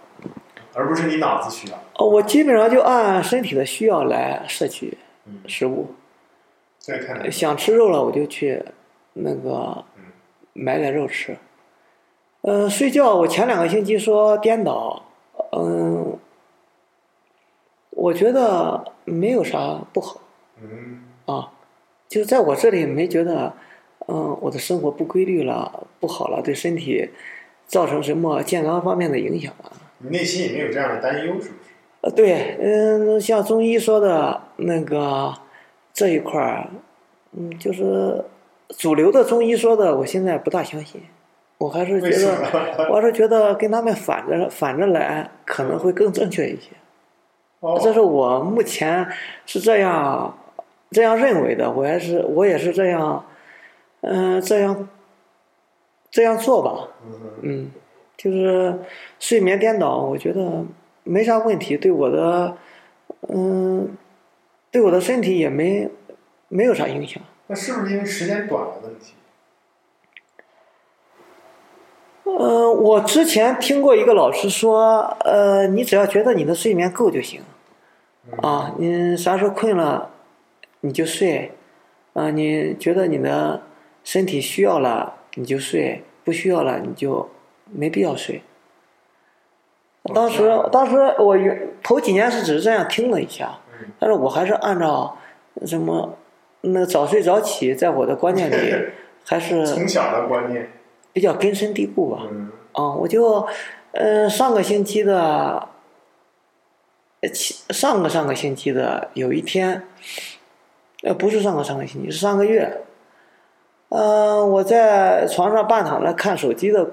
[0.74, 1.78] 而不是你脑子需要。
[1.96, 4.96] 哦，我基本上就按身体的需要来摄取
[5.46, 5.94] 食物。
[6.78, 8.62] 再看想吃肉了，我就去
[9.14, 9.84] 那个
[10.52, 11.36] 买点肉吃。
[12.46, 15.02] 嗯，睡觉我前两个星期说颠倒，
[15.52, 16.18] 嗯，
[17.90, 20.20] 我觉得没有啥不好。
[20.62, 21.04] 嗯。
[21.24, 21.50] 啊。
[22.06, 23.54] 就在我这里没觉得，
[24.06, 27.08] 嗯，我的生活不规律了，不好了，对身体
[27.66, 29.72] 造成什么健康方面的影响啊？
[29.98, 31.50] 你内心也没有这样的担忧，是不是？
[32.02, 35.34] 呃，对，嗯，像中医说的那个
[35.94, 36.68] 这一块儿，
[37.32, 38.22] 嗯，就是
[38.76, 41.00] 主流的中医说的，我现在不大相信，
[41.58, 46.70] 我还是觉得， 我还是觉得跟他们反着反着来可能会更正确一些。
[47.60, 49.06] 哦，这是我目前
[49.46, 50.36] 是这样。
[50.90, 53.24] 这样认为的，我也是，我也是这样，
[54.02, 54.88] 嗯，这样，
[56.08, 56.88] 这样做吧，
[57.42, 57.68] 嗯，
[58.16, 58.78] 就是
[59.18, 60.64] 睡眠颠倒，我觉得
[61.02, 62.56] 没啥问题，对我的，
[63.28, 63.96] 嗯，
[64.70, 65.90] 对我的身体也没
[66.46, 67.20] 没有啥影响。
[67.48, 69.14] 那是不是因为时间短的问题？
[72.24, 77.42] 嗯，我之前听过一个老师说，呃，你只要觉得你的睡眠够就行，
[78.42, 80.10] 啊，你啥时候困了。
[80.86, 81.50] 你就睡，
[82.12, 83.62] 啊，你觉得你的
[84.02, 87.26] 身体需要了你就睡，不需要了你就
[87.72, 88.42] 没必要睡。
[90.14, 91.38] 当时，当时我
[91.82, 93.58] 头几年是只是这样听了一下，
[93.98, 95.16] 但是我还是按照
[95.64, 96.18] 什么
[96.60, 98.74] 那早睡早起，在我的观念里
[99.24, 100.70] 还是从小的观念
[101.14, 102.24] 比较根深蒂固吧。
[102.72, 103.48] 啊，我就
[103.92, 105.68] 嗯上个星期的，
[107.70, 109.86] 上个上个星期的有一天。
[111.04, 112.82] 呃，不是上个上个星期，是上个月。
[113.90, 116.90] 嗯，我在床上半躺着看手机的，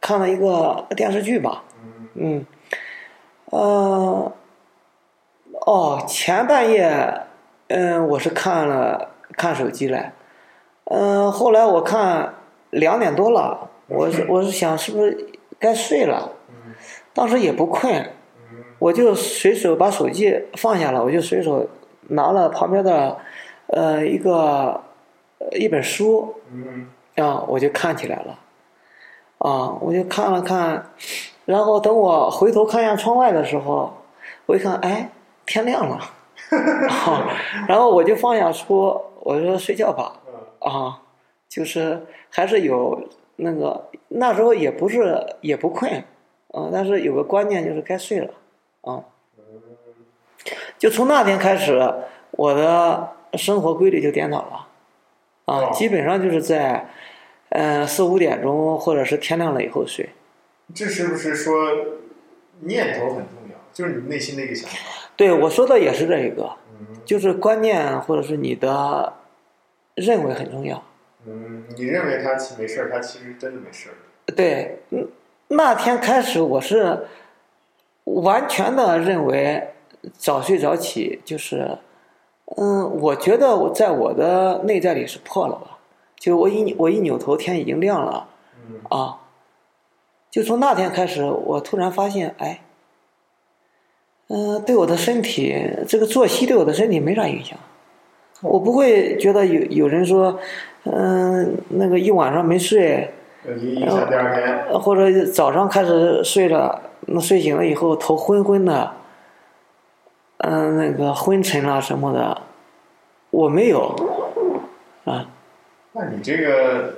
[0.00, 1.64] 看了一个电视剧吧。
[2.14, 2.44] 嗯。
[3.46, 4.32] 呃，
[5.66, 7.22] 哦，前半夜，
[7.68, 10.12] 嗯，我是看了看手机来。
[10.84, 12.34] 嗯，后来我看
[12.70, 15.28] 两点多了，我是我是想是不是
[15.58, 16.32] 该睡了。
[17.12, 18.10] 当时也不困，
[18.78, 21.68] 我就随手把手机放下了，我就随手
[22.08, 23.18] 拿了旁边的。
[23.72, 24.82] 呃，一个
[25.52, 26.34] 一本书，
[27.14, 28.36] 啊，我就看起来了，
[29.38, 30.90] 啊，我就看了看，
[31.44, 33.94] 然后等我回头看一下窗外的时候，
[34.46, 35.08] 我一看，哎，
[35.46, 36.00] 天亮了，
[36.90, 37.30] 啊，
[37.68, 40.14] 然后我就放下书，我说睡觉吧，
[40.58, 40.98] 啊，
[41.50, 46.02] 就是还是有那个那时候也不是也不困，
[46.52, 48.32] 啊，但是有个观念就是该睡了，
[48.80, 49.04] 啊，
[50.78, 51.94] 就从那天开始，
[52.30, 53.16] 我的。
[53.34, 54.66] 生活规律就颠倒了，
[55.44, 56.90] 啊，基本上就是在，
[57.50, 60.08] 呃四五点钟或者是天亮了以后睡。
[60.74, 61.54] 这是不是说
[62.62, 63.54] 念头很重要？
[63.72, 64.76] 就是你内心的一个想法。
[65.14, 66.56] 对，我说的也是这一个，
[67.04, 69.12] 就是观念或者是你的
[69.94, 70.82] 认为很重要。
[71.26, 73.94] 嗯，你认为他没事儿，他其实真的没事儿。
[74.34, 75.08] 对，嗯，
[75.48, 77.06] 那天开始我是
[78.04, 79.70] 完全的认为
[80.16, 81.78] 早睡早起就是。
[82.56, 85.78] 嗯，我觉得我在我的内在里是破了吧？
[86.16, 88.28] 就我一我一扭头，天已经亮了，
[88.88, 89.20] 啊，
[90.32, 92.60] 就从那天开始，我突然发现，哎，
[94.26, 95.56] 嗯，对我的身体，
[95.86, 97.56] 这个作息对我的身体没啥影响，
[98.42, 100.40] 我不会觉得有有人说，
[100.84, 103.12] 嗯，那个一晚上没睡，
[103.46, 108.92] 影响第二天，或者早上开始睡了，那睡醒了以后头昏昏的。
[110.38, 112.40] 嗯，那个昏沉了什么的，
[113.30, 113.94] 我没有，
[115.04, 115.26] 啊。
[115.92, 116.94] 那你这个，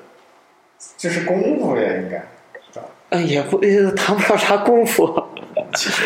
[0.96, 2.24] 这是功夫呀，应该。
[3.10, 3.58] 嗯，也不
[3.96, 5.22] 谈不上啥功夫。
[5.74, 6.04] 其实，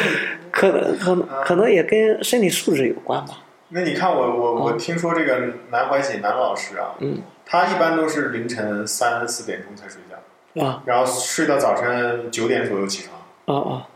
[0.51, 3.39] 可能可能可能也跟身体素质有关吧。
[3.69, 5.39] 那你看，我我我听说这个
[5.71, 13.07] 南怀瑾南老师啊，嗯，他一般都是凌晨三四点钟才睡觉，啊，然后睡到早晨九点左右起
[13.47, 13.89] 床，啊啊，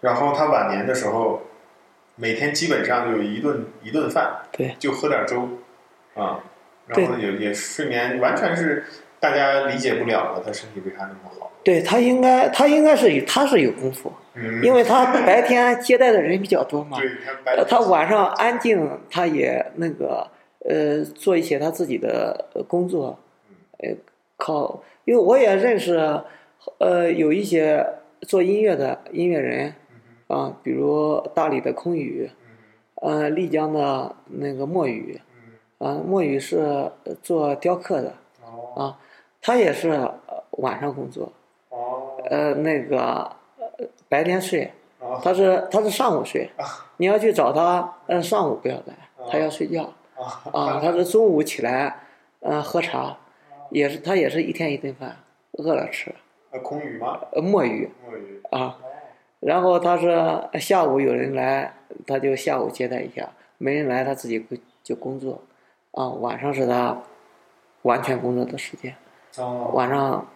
[0.00, 1.42] 然后他晚年的时候。
[2.20, 5.48] 每天基本上就一顿一顿饭，对，就喝点粥，
[6.16, 6.40] 啊，
[6.88, 8.84] 然后也也睡眠完全是
[9.20, 11.52] 大家理解不了的，他身体为啥那么好？
[11.62, 14.60] 对他应该他应该是他是有功夫，嗯。
[14.64, 16.98] 因为他白天接待的人比较多嘛，
[17.46, 20.28] 对他他晚上安静，他也那个
[20.64, 23.18] 呃做一些他自己的工作，
[23.78, 23.94] 呃
[24.36, 26.22] 靠，因为我也认识
[26.78, 27.86] 呃有一些
[28.22, 29.74] 做音乐的音乐人。
[30.28, 32.30] 啊，比如大理的空宇，
[32.96, 35.18] 呃，丽江的那个墨雨，
[35.78, 36.92] 啊，墨雨是
[37.22, 38.12] 做雕刻的，
[38.76, 38.98] 啊，
[39.40, 40.06] 他也是
[40.50, 41.32] 晚上工作，
[42.28, 43.32] 呃，那个
[44.06, 44.70] 白天睡，
[45.22, 46.50] 他是他是上午睡，
[46.98, 49.90] 你要去找他，嗯，上午不要来，他要睡觉，
[50.52, 52.00] 啊， 他是中午起来，
[52.40, 53.16] 嗯，喝茶，
[53.70, 55.16] 也是他也是一天一顿饭，
[55.52, 56.14] 饿了吃。
[56.50, 57.20] 呃，空鱼吗？
[57.32, 57.90] 呃，墨鱼。
[58.04, 58.40] 墨鱼。
[58.50, 58.78] 啊，
[59.40, 61.74] 然后他说下午有人来，
[62.06, 63.24] 他就下午接待一下；
[63.58, 64.44] 没人来，他自己
[64.82, 65.42] 就工作。
[65.92, 66.96] 啊，晚上是他
[67.82, 68.94] 完全工作的时间。
[69.36, 69.70] 哦。
[69.74, 70.26] 晚上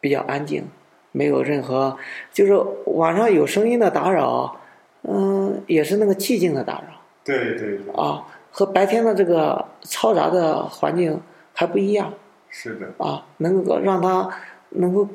[0.00, 0.64] 比较安静，
[1.12, 1.96] 没有任何，
[2.32, 2.54] 就是
[2.86, 4.56] 晚上有声音的打扰，
[5.02, 7.00] 嗯，也是那个寂静的打扰。
[7.24, 7.92] 对对对。
[7.94, 8.24] 啊，
[8.56, 11.20] 和白天的这个嘈杂的环境
[11.52, 12.10] 还不一样。
[12.48, 13.04] 是的。
[13.04, 14.30] 啊，能够让他
[14.70, 15.06] 能够。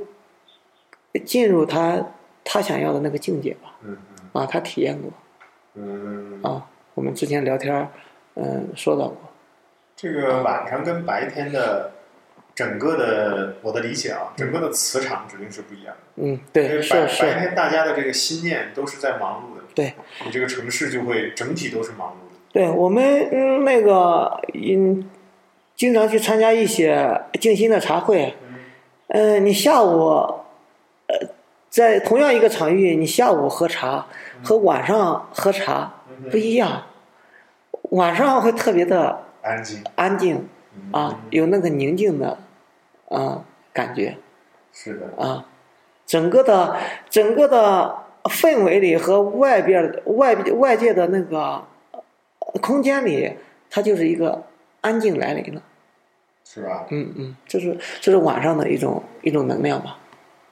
[1.26, 2.02] 进入他
[2.42, 3.98] 他想要的那个境界吧，嗯
[4.34, 5.12] 嗯，啊，他体验过，
[5.74, 7.86] 嗯啊，我们之前聊天
[8.36, 9.18] 嗯，说到过，
[9.94, 11.92] 这个晚上跟白天的
[12.56, 25.10] 整个的我的理解啊，整个的磁场指定是不一样的，嗯，对，是是，白天大家的这个心念都是在忙碌的，对，你这个城市就会整体都是忙碌的，对我们嗯那个嗯，
[25.76, 28.34] 经常去参加一些静心的茶会，
[29.08, 30.36] 嗯，你下午。
[31.08, 31.28] 呃
[31.70, 34.06] 在同样一个场域，你下午喝茶
[34.44, 35.94] 和晚上喝茶
[36.30, 36.84] 不一样。
[37.92, 40.50] 晚上会特别的安静，安静
[40.92, 42.38] 啊，有那个宁静的
[43.08, 44.18] 啊感觉。
[44.74, 45.24] 是的。
[45.24, 45.46] 啊，
[46.06, 46.76] 整个的
[47.10, 51.64] 整个的氛围里和外边外外界的那个
[52.60, 53.32] 空间里，
[53.70, 54.44] 它就是一个
[54.82, 55.62] 安静来临了。
[56.44, 56.86] 是吧？
[56.90, 59.98] 嗯嗯，这是这是晚上的一种一种能量吧。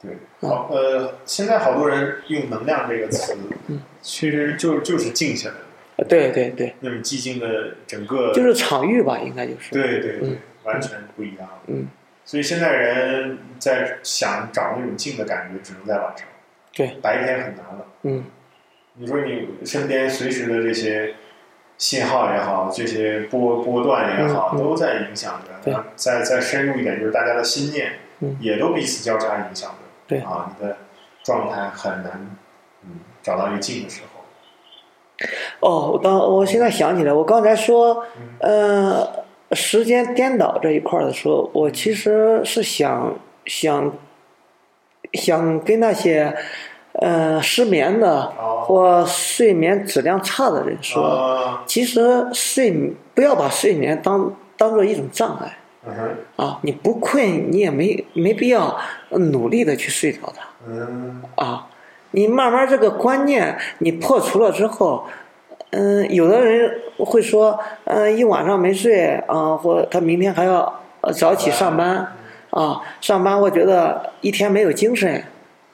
[0.02, 0.12] 对，
[0.48, 3.36] 好，呃，现在好多人用“能量”这个词，
[3.68, 5.56] 嗯，其实就就是静下来
[5.98, 11.90] 的，对对对，那种寂静的整个，就是场域吧，应该就是，对对对，完全不一样，嗯，
[12.24, 16.26] 所以现在人在想找那种静的感觉，只能在晚上，
[16.74, 18.24] 对，白天很难了，嗯，
[18.94, 21.14] 你说你身边随时的这些
[21.80, 29.78] 信号也好，这些波波段也好，都在影响着，再再深入一点，就是大家的心念，嗯，也都彼此交叉影响着。
[30.06, 30.76] 对啊，你的
[31.24, 32.38] 状态很难，
[32.84, 34.20] 嗯，找到一个静的时候。
[35.62, 38.06] 哦，我当我现在想起来，我刚才说，
[38.40, 39.24] 呃，
[39.54, 43.94] 时间颠倒这一块的时候，我其实是想想
[45.14, 46.36] 想跟那些
[47.00, 48.32] 呃失眠的
[48.64, 55.58] 或睡眠质量差的人说，其实睡不要把睡眠当当做一种障碍。
[56.36, 58.78] 啊，你不困，你也没没必要
[59.12, 60.46] 努力的去睡着它。
[60.68, 61.22] 嗯。
[61.36, 61.68] 啊，
[62.12, 65.06] 你慢慢这个观念你破除了之后，
[65.72, 70.82] 嗯，有的人会说，嗯，一晚上没睡啊，或他明天还要
[71.16, 72.06] 早起上班，
[72.52, 75.24] 啊，上班我觉得一天没有精神，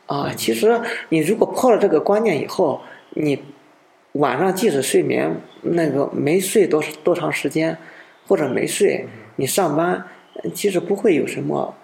[0.07, 0.79] 啊，其实
[1.09, 2.81] 你如果破了这个观念以后，
[3.11, 3.41] 你
[4.13, 7.75] 晚上即使睡眠那个没睡多多长时间，
[8.27, 9.05] 或者没睡。
[9.37, 10.03] 你上班
[10.53, 11.75] 其实不会有什么，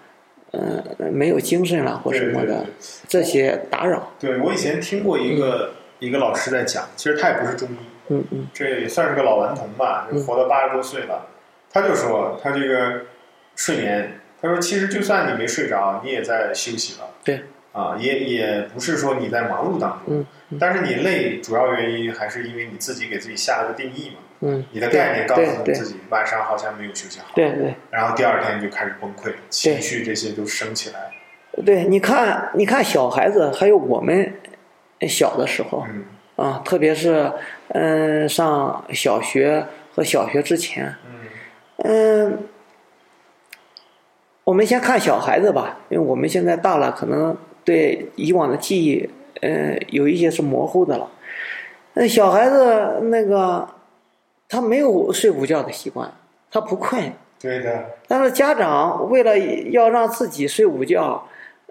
[0.52, 2.64] 嗯，没有精神了或什么的
[3.08, 4.12] 这些打扰。
[4.20, 7.76] 对我以前听过一个一个老师在讲，其实他也不是中医，
[8.08, 11.26] 嗯嗯，这也算是个老顽童吧，活到八十多岁了。
[11.70, 13.02] 他就说他这个
[13.56, 17.08] 睡眠，他说其实就算你没睡着，你也在休息了。
[17.24, 17.42] 对。
[17.72, 20.24] 啊，也也不是说你在忙碌当中，
[20.60, 24.16] 但是你累，主要原因还是因为你自己给自己下了个定义嘛。
[24.40, 31.12] 嗯，你的概念告诉你自己晚上好像没有休息好，对对，然后第二天就开始崩溃，情绪这些就升起来。
[31.64, 34.34] 对，你看，你看小孩子，还有我们
[35.08, 36.04] 小的时候，嗯
[36.44, 37.32] 啊，特别是
[37.68, 39.64] 嗯上小学
[39.94, 40.92] 和小学之前，
[41.84, 42.38] 嗯，
[44.44, 47.34] 我们先看小孩子吧，因为我们现在大了，可能。
[47.64, 49.08] 对以往的记忆，
[49.40, 51.08] 嗯，有一些是模糊的了。
[51.94, 53.68] 那小孩子那个，
[54.48, 56.12] 他没有睡午觉的习惯，
[56.50, 57.12] 他不困。
[57.38, 57.84] 对的。
[58.08, 59.38] 但是家长为了
[59.70, 61.26] 要让自己睡午觉，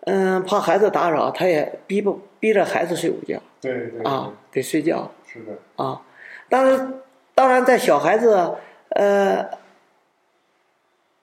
[0.06, 3.42] 嗯，怕孩子打扰，他也逼不逼着孩子睡午觉。
[3.60, 4.04] 对对。
[4.04, 5.12] 啊，得睡觉。
[5.26, 5.84] 是的。
[5.84, 6.02] 啊，
[6.50, 6.88] 但是
[7.34, 8.54] 当然在小孩子
[8.90, 9.46] 呃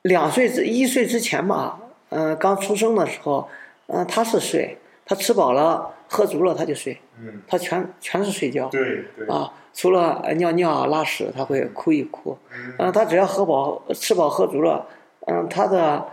[0.03, 3.49] 两岁之一岁之前吧，嗯，刚出生的时候。
[3.89, 9.26] 嗯，他是睡，他吃饱了、喝足了他就睡，嗯，他全全是睡觉，对对。
[9.26, 12.36] 啊，除了尿尿、拉屎，他会哭一哭，
[12.78, 14.86] 嗯，他只要喝饱、吃饱、喝足了，
[15.26, 16.07] 嗯，他的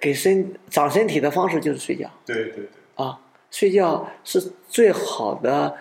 [0.00, 5.76] 给身长身体的方式就是睡觉，对对对，啊，睡觉是最好的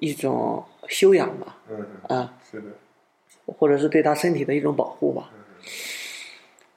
[0.00, 2.66] 一种修养吧，嗯啊，是的，
[3.58, 5.30] 或者是对他身体的一种保护吧。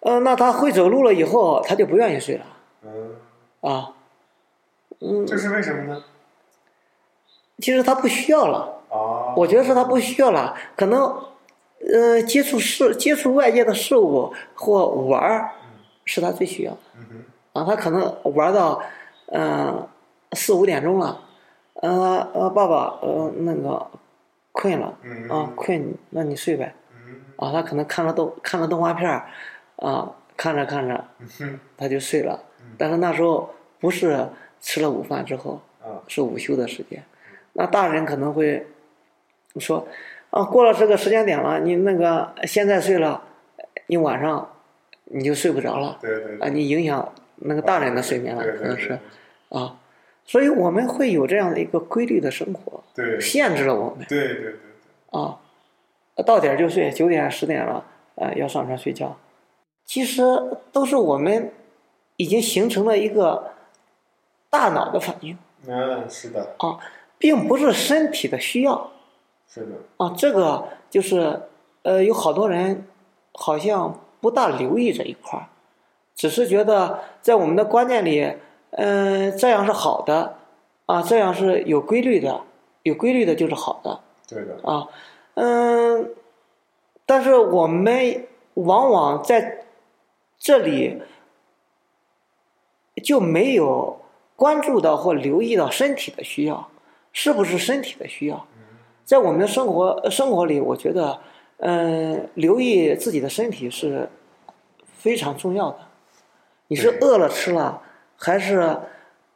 [0.01, 2.45] 嗯，那他会走路了以后，他就不愿意睡了
[2.84, 3.16] 嗯，
[3.60, 3.93] 啊。
[5.00, 6.04] 嗯，这是为什么呢？
[7.60, 11.02] 其实他不需要了，哦，我觉得是他不需要了，可能
[11.91, 15.52] 呃接触事接触外界的事物或玩儿
[16.06, 17.06] 是他最需要的嗯
[17.54, 17.66] 哼，啊。
[17.66, 18.82] 他可能玩到
[19.28, 19.88] 嗯
[20.34, 21.20] 四五点钟了，
[21.76, 23.88] 呃呃爸爸呃那个
[24.52, 26.74] 困了嗯啊困，那你睡呗
[27.08, 27.52] 嗯啊。
[27.52, 29.26] 他可能看了动看了动画片儿
[29.78, 31.04] 啊，看着看着
[31.76, 32.39] 他就睡了，
[32.78, 34.28] 但是那时候不是
[34.62, 37.03] 吃了午饭之后，啊，是午休的时间。
[37.53, 38.66] 那大人可能会
[39.60, 39.88] 说，
[40.30, 43.24] 啊，过了这个时间点了，你那个现在睡了，
[43.88, 44.47] 你晚上
[45.05, 46.38] 你就睡不着了对对。
[46.39, 48.99] 啊，你影响那个大人的睡眠了，可能是
[49.49, 49.80] 啊，
[50.26, 54.53] 所以我们会有这样的一个规律的生活，对限制了我们对对对对，
[55.20, 55.39] 啊，
[56.26, 57.84] 到点就睡，九点十点了，
[58.16, 59.18] 啊，要上床睡觉，
[59.86, 60.22] 其实
[60.72, 61.51] 都是我们
[62.18, 63.51] 已经形成了一个
[64.58, 65.38] 大脑的反应。
[65.68, 66.80] 嗯，是的，啊，
[67.20, 68.89] 并不是身体的需要。
[69.47, 71.41] 是的，啊，这个就是
[71.84, 72.88] 呃，有好多人
[73.34, 75.45] 好像不大留意这一块儿，
[76.16, 78.36] 只是觉得在我们的观念里，
[78.72, 80.38] 嗯、这样是好的，
[80.88, 82.41] 啊，这样是有规律的，
[82.82, 83.99] 有规律的就是好的。
[84.28, 84.88] 对的，啊，
[85.36, 86.10] 嗯，
[87.05, 89.66] 但是我们往往在
[90.39, 91.01] 这里
[93.03, 94.01] 就没有
[94.38, 96.70] 关注到或留意到身体的需要，
[97.12, 98.48] 是不是身体的需要？
[99.04, 101.20] 在我们的生活生活里，我觉得，
[101.58, 104.10] 嗯、留意自己的身体是
[104.98, 105.80] 非常重要的。
[106.68, 107.82] 你是饿了吃了，
[108.16, 108.78] 还是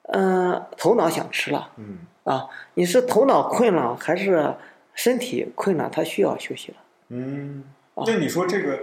[0.04, 2.48] 嗯、头脑想吃了嗯啊？
[2.74, 4.54] 你是头脑困了，还是
[4.94, 5.90] 身体困了？
[5.90, 6.78] 他需要休息了。
[7.08, 7.64] 嗯，
[7.96, 8.82] 啊那你说这个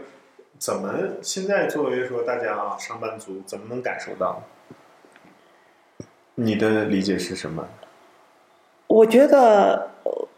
[0.58, 4.42] 怎么现在作为说大家啊上班族怎么能感受到？
[6.40, 7.66] 你的理解是什么？
[8.86, 10.28] 我觉得，呃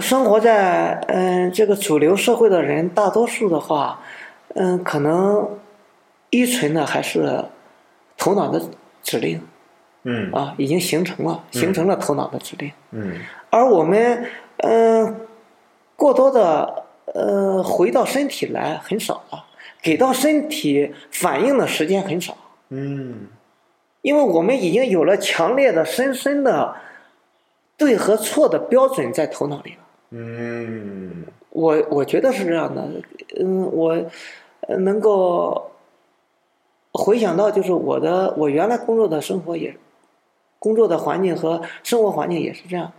[0.00, 4.00] 生活在嗯、这个主流社会的人，大多数的话，
[4.54, 5.58] 嗯、可能
[6.30, 7.44] 依存的还是
[8.16, 8.62] 头脑的
[9.02, 9.42] 指令
[10.04, 12.70] 嗯啊，已经形成了，形成了头脑的指令。
[12.92, 13.18] 嗯
[13.50, 14.24] 而我们
[14.58, 15.26] 嗯、
[15.96, 19.44] 过多的呃回到身体来很少了，
[19.82, 22.36] 给到身体反应的时间很少。
[22.68, 23.26] 嗯
[24.02, 26.76] 因为我们已经有了强烈的、深深的
[27.76, 29.78] 对和错的标准在头脑里了。
[30.10, 32.86] 嗯我我觉得是这样的，
[33.40, 33.92] 嗯，我
[34.68, 35.70] 呃能够
[36.92, 39.74] 回想到，就是我的我原来工作的生活也，
[40.58, 42.92] 工作的环境和生活环境也是这样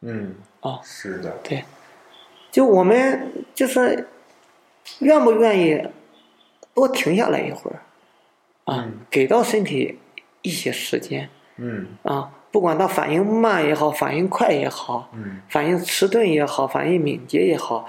[0.00, 0.80] 嗯啊。
[0.82, 1.64] 是的，对，
[2.50, 4.08] 就我们就是
[5.00, 5.86] 愿不愿意
[6.74, 7.80] 多停下来一会儿
[8.64, 9.98] 啊，嗯给到身体
[10.42, 11.28] 一些时间。
[11.56, 17.88] 嗯啊，不管他反应慢也好，反应快也好，嗯反应迟钝也好，反应敏捷也好，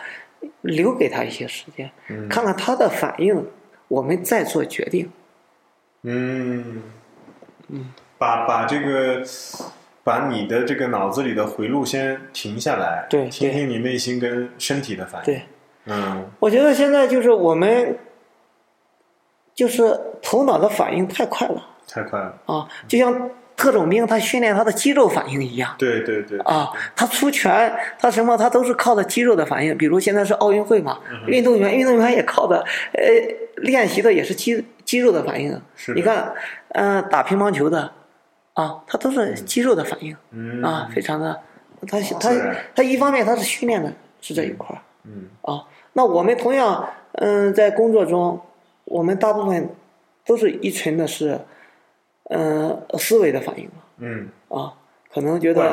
[0.62, 3.46] 留给他一些时间，嗯看看他的反应，
[3.88, 5.12] 我们再做决定。
[6.04, 6.84] 嗯
[7.70, 9.24] 嗯，把把这个。
[10.06, 15.26] 把你的这个脑子里的回路先停下来，对听听你内心跟身体的反应。
[15.26, 15.42] 对，
[15.86, 17.98] 嗯我觉得现在就是我们，
[19.56, 22.34] 就是头脑的反应太快了太快了。
[22.46, 25.76] 啊，就像特种兵他训练他的肌肉反应一样。
[25.78, 29.78] 对对对，啊，他出拳，他什么，他都是靠的肌肉的反应。
[29.78, 33.04] 比如现在是奥运会嘛，嗯运动员，运动员也靠的，呃，
[33.58, 35.62] 练习的也是肌肌肉的反应。
[35.76, 36.34] 是你看，
[36.70, 37.92] 嗯、打乒乓球的，
[38.54, 41.40] 啊，他都是肌肉的反应，嗯啊，非常的，
[41.88, 42.32] 他他
[42.76, 45.64] 他一方面他是训练的是这一块儿嗯啊。
[45.94, 48.42] 那我们同样，嗯、在工作中，
[48.86, 49.70] 我们大部分
[50.26, 51.40] 都是依存的是，
[52.34, 53.70] 嗯、思维的反应
[54.00, 54.74] 嗯，啊，
[55.14, 55.72] 可能觉得，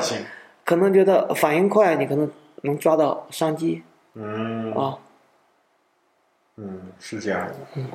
[0.64, 2.30] 可能觉得反应快，你可能
[2.62, 3.82] 能抓到商机
[4.14, 4.72] 嗯。
[4.74, 4.98] 啊。
[6.56, 7.86] 嗯，是这样的，嗯。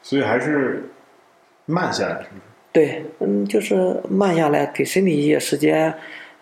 [0.00, 0.88] 所以还是
[1.66, 2.40] 慢下来，是不是？
[2.72, 5.92] 对，嗯，就是慢下来，给身体一些时间，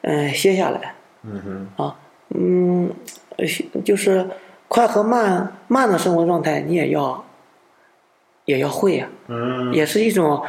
[0.03, 1.43] 嗯、歇下来嗯
[1.77, 1.97] 哼，啊，
[2.29, 2.95] 嗯，
[3.37, 3.47] 呃
[3.85, 4.29] 就是
[4.69, 7.25] 快和慢慢的生活状态，你也要
[8.45, 10.45] 也要会呀、嗯，也是一种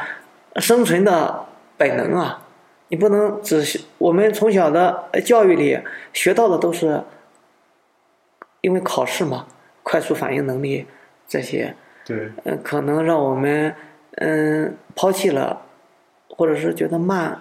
[0.60, 1.46] 生存的
[1.76, 2.42] 本能啊。
[2.90, 5.78] 你不能只是我们从小的教育里
[6.14, 7.02] 学到的都是，
[8.62, 9.44] 因为考试嘛，
[9.82, 10.86] 快速反应能力
[11.26, 13.74] 这些，对，嗯，可能让我们
[14.16, 15.60] 嗯抛弃了，
[16.30, 17.38] 或者是觉得慢，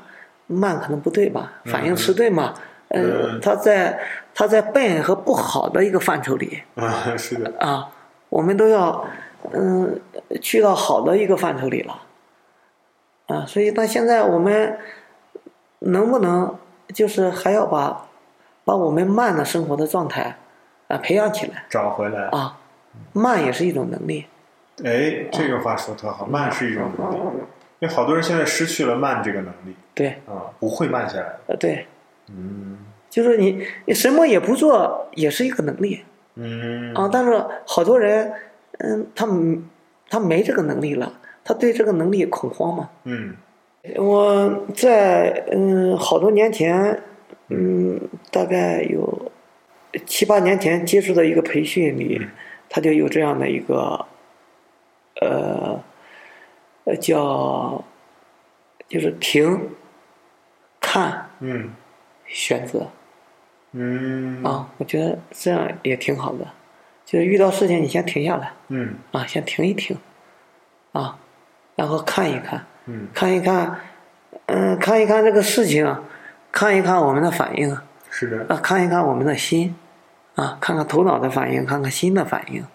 [0.48, 2.54] 慢可能不对吧，反应迟钝嘛。
[2.90, 3.98] 嗯，他在
[4.36, 6.62] 他在笨和不好的一个范畴里。
[6.76, 7.54] 啊，是的。
[7.60, 7.90] 啊，
[8.28, 9.06] 我们都要
[9.54, 9.98] 嗯
[10.42, 12.02] 去到好的一个范畴里了。
[13.28, 14.78] 啊，所以那现在我们
[15.80, 16.58] 能不能
[16.94, 18.08] 就是还要把
[18.66, 20.38] 把我们慢的生活的状态
[20.88, 22.58] 啊培养起来，找回来啊，
[23.14, 24.26] 慢也是一种能力。
[24.84, 27.18] 哎，这个话说特好，慢是一种能力。
[27.80, 29.76] 因为好多人现在失去了慢这个能力。
[29.94, 30.10] 对。
[30.26, 31.36] 啊，不会慢下来。
[31.48, 31.86] 呃，对。
[32.30, 32.78] 嗯。
[33.10, 36.04] 就是你，你什么也不做，也是一个能力。
[36.36, 36.94] 嗯。
[36.96, 38.34] 啊，但是好多人，
[38.80, 39.28] 嗯，他
[40.10, 41.12] 他没这个能力了，
[41.48, 42.90] 他对这个能力恐慌嘛。
[43.06, 43.36] 嗯。
[43.96, 47.02] 我在嗯好多年前，
[47.48, 47.98] 嗯，
[48.30, 49.32] 大概有
[50.06, 52.22] 七八年前接触的一个培训里，
[52.70, 54.06] 他就有这样的一个。
[55.20, 55.84] 呃，
[56.84, 57.84] 呃，叫
[58.88, 59.68] 就是停、
[60.80, 61.72] 看、嗯，
[62.28, 62.86] 选择，
[63.72, 66.46] 嗯啊，我觉得这样也挺好的。
[67.04, 69.98] 就是遇到事情，你先停下来，嗯啊，先停一停，
[70.92, 71.18] 啊，
[71.78, 73.80] 然后看一看，嗯，看一看，
[74.48, 75.96] 嗯，看一看这个事情，
[76.52, 77.78] 看一看我们的反应，
[78.10, 79.74] 是的，啊，看一看我们的心，
[80.36, 82.66] 啊，看看头脑的反应，看看心的反应。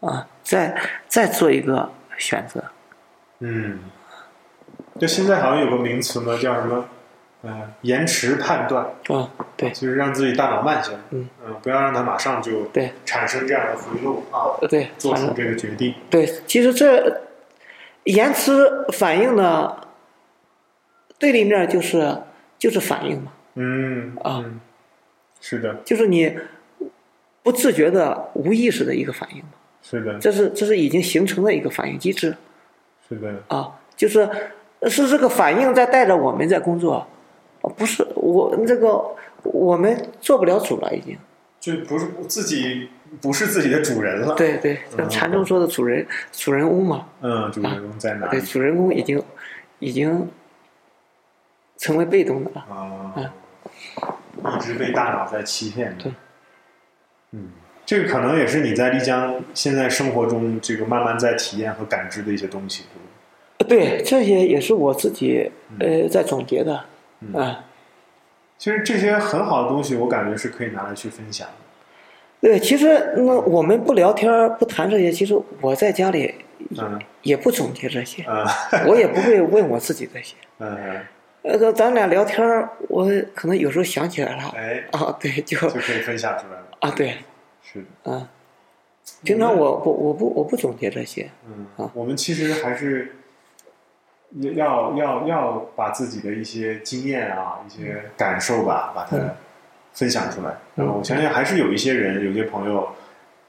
[0.00, 0.74] 啊，再
[1.06, 2.64] 再做一个选择。
[3.38, 3.78] 嗯，
[4.98, 6.84] 就现在好像有个名词呢，叫什么？
[7.42, 8.84] 呃，延迟判断。
[9.08, 10.98] 啊，对，就是让自己大脑慢下来。
[11.10, 14.58] 嗯嗯，不要让它马上就对产生这样的回路啊。
[14.68, 15.94] 对，做出这个决定。
[16.10, 17.20] 对，其实这
[18.04, 18.52] 延迟
[18.92, 19.76] 反应呢，
[21.18, 22.16] 对立面就是
[22.58, 23.32] 就是反应嘛。
[23.54, 24.44] 嗯啊，
[25.40, 26.36] 是的，就是你
[27.42, 29.50] 不自觉的、无意识的一个反应嘛。
[29.82, 32.34] 是的，这是这是已经形成的一个反应机制。
[33.08, 33.34] 是的。
[33.48, 34.28] 啊，就是
[34.88, 37.06] 是这个反应在带着我们在工作，
[37.76, 39.04] 不是我这个
[39.42, 41.16] 我们做不了主了，已经。
[41.60, 42.88] 就不是自己
[43.20, 44.34] 不是自己的主人了。
[44.34, 47.06] 对对，像禅宗说的主人主人翁嘛。
[47.20, 48.28] 嗯，主人翁在哪？
[48.28, 49.22] 对，主人公已经
[49.78, 50.28] 已经
[51.76, 52.60] 成为被动的了。
[52.60, 53.34] 啊。
[54.56, 55.96] 一直被大脑在欺骗。
[55.98, 56.12] 对。
[57.32, 57.50] 嗯。
[57.84, 62.84] 这个可能也是你在丽江现在生活中这个慢慢在体验和感知的一些东西，
[63.68, 65.50] 对，这些也是我自己
[65.80, 66.84] 呃在总结的
[67.34, 67.64] 啊。
[68.56, 71.54] 其实这些很好的东西，我感觉是可以拿来去分享的。
[72.42, 76.34] 对，其实那我们不聊天不谈这些，其实我在家里
[76.78, 77.00] 嗯。
[77.22, 78.44] 也不总结这些，嗯，
[78.88, 81.00] 我也不会问我自己这些，嗯，
[81.42, 87.14] 呃，咱俩聊天我可能有时候想起来了，哎，啊，对，就就可以分享出来了啊，对。
[87.62, 88.28] 是的，啊，
[89.22, 93.14] 平常我不我不我不总结这些，嗯啊，我们其实还是
[94.40, 99.16] 要要要把自己的一些经验啊、一些感受吧，把它
[99.92, 100.54] 分享出来。
[100.74, 102.88] 然后我相信还是有一些人、有些朋友，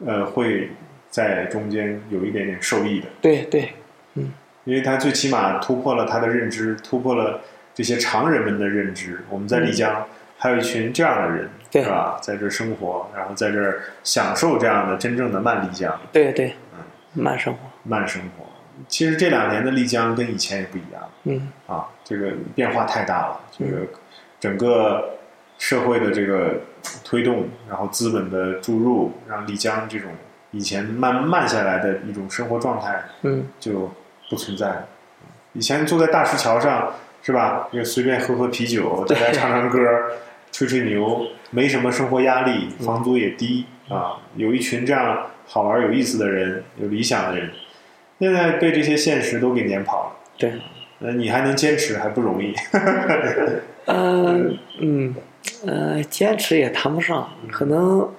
[0.05, 0.69] 呃，会
[1.09, 3.07] 在中间有一点点受益的。
[3.21, 3.73] 对对，
[4.15, 4.31] 嗯，
[4.63, 7.41] 因为他最起码突破了他的认知，突破了
[7.73, 9.21] 这些常人们的认知。
[9.29, 10.05] 我们在丽江。
[10.35, 12.19] 还有一群这样的人，是吧？
[12.21, 15.97] 在这生活，然后在这儿享受这样的真正的慢丽江。
[16.11, 16.83] 对对，嗯，
[17.23, 18.45] 慢生活，慢生活。
[18.89, 23.39] 其实这两年的丽江跟以前也不一样，嗯，啊，这个变化太大了。
[23.57, 23.87] 这个
[24.37, 25.11] 整个
[25.57, 26.61] 社会的这个
[27.03, 30.11] 推动，然后资本的注入，让丽江这种
[30.51, 33.91] 以前慢慢下来的一种生活状态，嗯，就
[34.29, 34.87] 不存在了。
[35.53, 37.67] 以前坐在大石桥上，是吧？
[37.71, 39.79] 就随便喝喝啤酒，大家唱唱歌。
[40.55, 47.49] 吹吹牛，没什么生活压力，房租也低啊，有一群这样好玩有意思的人，有理想的人，
[48.19, 50.15] 现在被这些现实都给撵跑了。
[50.37, 50.53] 对，
[50.99, 52.53] 那你还能坚持还不容易。
[53.89, 55.15] 嗯嗯
[55.65, 58.09] 呃，坚持也谈不上，可能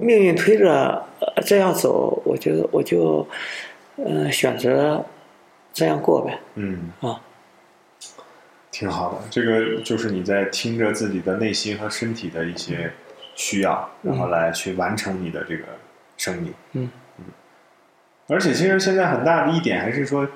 [0.00, 1.04] 命运推着
[1.46, 3.26] 这样走，我觉得我就
[3.96, 5.04] 嗯选择
[5.72, 6.38] 这样过呗。
[6.54, 7.20] 嗯啊。
[8.70, 12.90] 挺好的，这个就是你在听着自己的内心和身体的一些
[13.34, 15.64] 需要，然后来去完成你的这个
[16.16, 16.54] 生命。
[16.72, 16.88] 嗯
[17.18, 17.24] 嗯。
[18.28, 20.26] 而且，其实现在很大的一点还是说，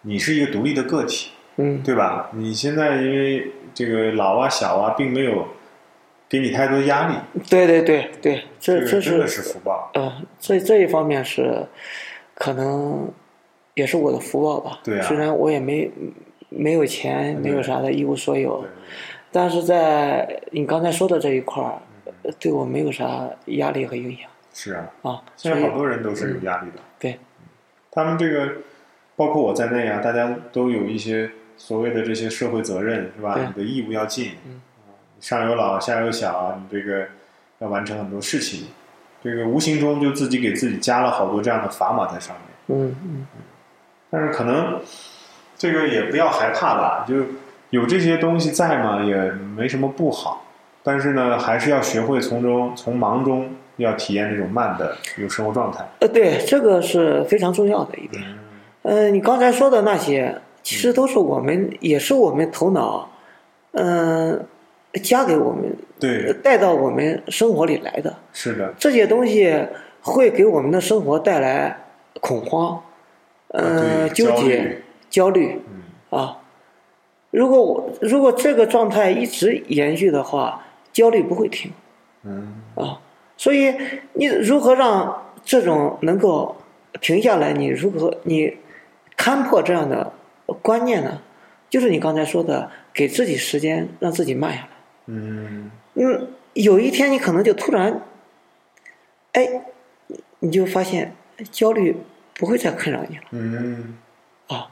[0.00, 2.30] 你是一个独立的个体，嗯，对吧？
[2.32, 5.46] 你现在因为这个老啊小啊，并没有
[6.28, 7.14] 给你太多压力。
[7.48, 9.90] 对对对对，这这真的是福报。
[9.94, 11.66] 嗯，这这一方面是
[12.34, 13.10] 可能
[13.74, 14.80] 也是我的福报吧。
[14.84, 15.02] 对啊。
[15.02, 15.90] 虽然我也没。
[16.48, 18.64] 没有钱，没有啥的，一无所有。
[19.32, 21.82] 但是在你刚才说的这一块儿，
[22.38, 24.30] 对我没有啥压力和影响。
[24.54, 26.76] 是啊，啊，现在好多人都是有压力的。
[27.00, 27.18] 对，
[27.90, 28.48] 他们这个，
[29.16, 33.36] 包括我在内啊，大家都有一些所谓的这些社会责任是吧？
[33.36, 34.30] 你的义务要尽，
[35.26, 37.04] 上有老下有小，你这个
[37.58, 38.68] 要完成很多事情，
[39.24, 42.78] 这个无形中就自己给自己加了好多这样的砝码在上面。
[42.78, 43.26] 嗯嗯。
[44.08, 44.80] 但是可能
[45.56, 47.16] 这个也不要害怕吧，就
[47.70, 49.16] 有这些东西在嘛，也
[49.56, 50.44] 没什么不好。
[50.84, 55.84] 但是呢，还是要学会从中从忙中要体验这种慢的有生活状态。
[55.98, 58.22] 呃，对，这个是非常重要的一点。
[58.82, 63.10] 嗯，你刚才说的那些，其实都是我们，也是我们头脑，
[63.72, 64.46] 嗯，
[64.98, 68.16] 加给我们，对，带到我们生活里来的。
[68.32, 68.74] 是的。
[68.78, 69.66] 这些东西
[70.00, 71.76] 会给我们的生活带来
[72.20, 72.82] 恐慌，
[73.48, 75.60] 嗯，纠结、焦虑。
[75.68, 76.18] 嗯。
[76.18, 76.38] 啊，
[77.30, 80.62] 如果我如果这个状态一直延续的话。
[80.92, 81.70] 焦虑不会停，
[82.22, 82.98] 嗯啊，
[83.36, 83.74] 所以
[84.14, 86.56] 你如何让这种能够
[87.02, 87.52] 停下来？
[87.52, 88.56] 你如何你
[89.14, 90.10] 看破这样的
[90.62, 91.20] 观念呢？
[91.68, 94.68] 就是你刚才说的，给自己时间，让自己慢下来。
[95.06, 98.02] 嗯嗯，有一天你可能就突然，
[99.32, 99.48] 哎，
[100.40, 101.14] 你就发现
[101.50, 101.96] 焦虑
[102.34, 103.22] 不会再困扰你了。
[103.30, 103.96] 嗯
[104.48, 104.68] 啊，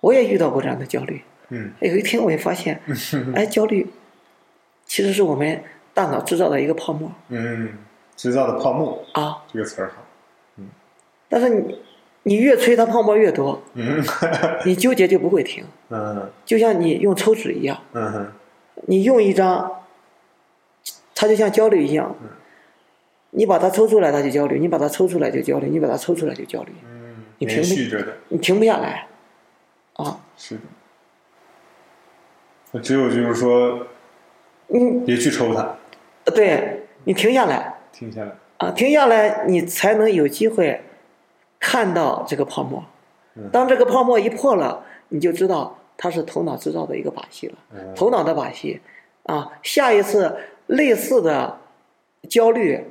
[0.00, 1.22] 我也遇到过这样的焦虑。
[1.48, 2.80] 嗯，有一天我也发现，
[3.34, 3.86] 哎，焦虑。
[4.84, 5.60] 其实是我们
[5.92, 7.10] 大脑制造的一个泡沫。
[7.28, 7.70] 嗯，
[8.16, 10.06] 制造的泡沫啊，这个词儿好。
[10.58, 10.68] 嗯，
[11.28, 11.78] 但是你
[12.22, 14.00] 你越吹它泡沫越多，嗯，
[14.64, 15.64] 你纠结就不会停。
[15.88, 17.76] 嗯，就像你用抽纸一样。
[17.94, 18.32] 嗯哼，
[18.82, 19.82] 你用一张，
[21.14, 22.14] 它就像焦虑一样。
[22.22, 22.28] 嗯，
[23.30, 26.72] 你把它抽出来，它就焦虑；你把它抽出来就焦虑；你把它抽出来就焦虑。
[26.84, 29.06] 嗯，你停着的，你停不下来。
[29.94, 30.60] 啊，是的。
[32.72, 33.86] 那只有就是说。
[34.68, 35.76] 嗯，别去抽它。
[36.34, 40.82] 对你停下来，停下来啊，停下来，你才能有机会
[41.60, 42.84] 看到这个泡沫。
[43.52, 47.54] 当这个泡沫一破了，你就知道它是头脑制造的一个把戏了。
[47.94, 48.80] 头脑的把戏
[49.24, 50.36] 啊，下一次
[50.66, 51.58] 类似的
[52.28, 52.84] 焦虑，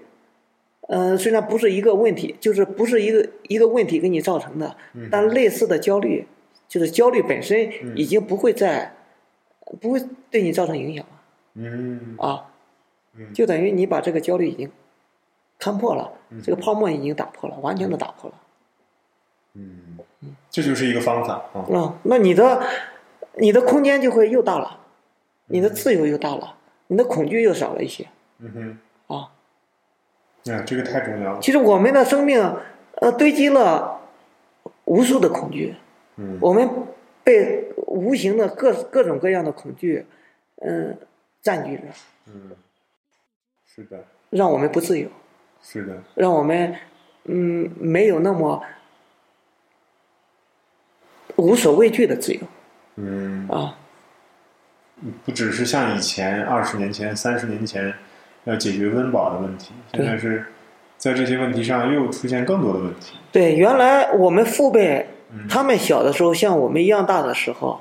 [0.87, 4.75] 嗯，虽然不是一个问题，就是不是一个一个问题给你造成的，
[5.11, 6.27] 但类似的焦虑，
[6.67, 8.93] 就是焦虑本身已经不会再
[9.81, 11.11] 不会对你造成影响了。
[11.55, 12.51] 嗯啊，
[13.33, 14.69] 就等于你把这个焦虑已经
[15.57, 16.11] 看破了，
[16.43, 18.35] 这个泡沫已经打破了，完全的打破了。
[19.53, 19.97] 嗯，
[20.49, 21.95] 这就是一个方法啊。
[22.03, 22.61] 那你的
[23.37, 24.79] 你的空间就会又大了，
[25.47, 26.57] 你的自由又大了，
[26.87, 28.07] 你的恐惧又少了一些。
[28.39, 29.31] 嗯哼，啊，
[30.53, 31.39] 啊，这个太重要了。
[31.41, 32.41] 其实我们的生命
[32.95, 34.01] 呃堆积了
[34.85, 35.75] 无数的恐惧，
[36.17, 36.69] 嗯，我们
[37.23, 40.05] 被无形的各各种各样的恐惧，
[40.57, 40.97] 嗯。
[41.45, 41.83] 占据着，
[42.25, 42.55] 嗯，
[43.67, 45.07] 是的，让我们不自由，
[45.61, 46.75] 是的，让我们
[47.25, 48.63] 嗯没有那么
[51.35, 52.41] 无所畏惧的自由，
[52.95, 53.75] 嗯啊，
[55.23, 57.93] 不只是像以前二十年前、三十年前
[58.45, 60.45] 要解决温饱的问题，现在是
[60.97, 63.17] 在这些问题上又出现更多的问题。
[63.31, 65.07] 对，原来我们父辈
[65.49, 67.79] 他们小的时候像我们一样大的时候，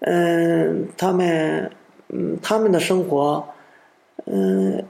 [0.00, 1.70] 嗯，他们。
[2.12, 3.48] 嗯，他们的生活，
[4.26, 4.84] 嗯，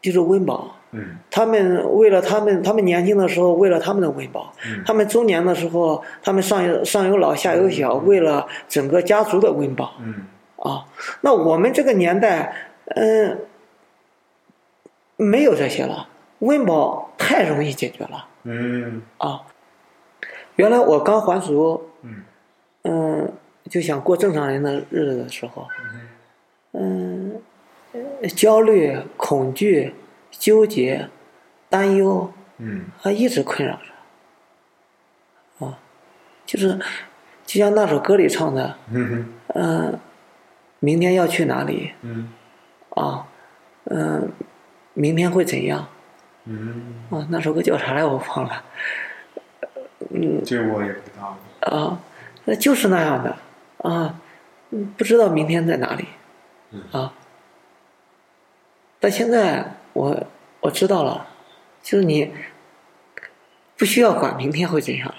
[0.00, 0.74] 就是温饱。
[0.92, 4.52] 嗯，他们为了他们，他们年轻的时候为了他们的温饱。
[4.66, 9.94] 嗯，他们中年的时候，他们上有上有老下有小，为了整个家族的温饱。
[10.00, 10.26] 嗯，
[10.56, 10.84] 啊，
[11.22, 12.54] 那我们这个年代，
[12.94, 13.38] 嗯，
[15.16, 16.08] 没有这些了，
[16.40, 18.26] 温饱太容易解决了。
[18.44, 19.42] 嗯，啊，
[20.56, 22.22] 原来我刚还俗，嗯，
[22.82, 23.32] 嗯，
[23.70, 25.66] 就想过正常人的日子的时候。
[26.74, 27.40] 嗯，
[28.34, 29.94] 焦虑、恐惧、
[30.32, 31.08] 纠结、
[31.68, 33.78] 担忧，嗯，它一直困扰
[35.58, 35.78] 着，啊，
[36.44, 36.78] 就是，
[37.46, 40.00] 就像那首歌里唱的，嗯嗯，
[40.80, 41.92] 明天要去哪里？
[42.02, 42.32] 嗯，
[42.90, 43.26] 啊，
[43.84, 44.30] 嗯，
[44.94, 45.86] 明天会怎样？
[46.44, 48.04] 嗯，啊，那首歌叫啥来？
[48.04, 48.64] 我忘了。
[50.10, 51.38] 嗯，这我也不知道。
[51.60, 52.00] 啊，
[52.44, 53.36] 那就是那样的
[53.78, 54.20] 啊，
[54.96, 56.06] 不知道明天在哪里。
[56.90, 57.12] 啊！
[58.98, 60.26] 但现在我
[60.60, 61.26] 我知道了，
[61.82, 62.32] 就是你
[63.76, 65.14] 不需要管明天会怎样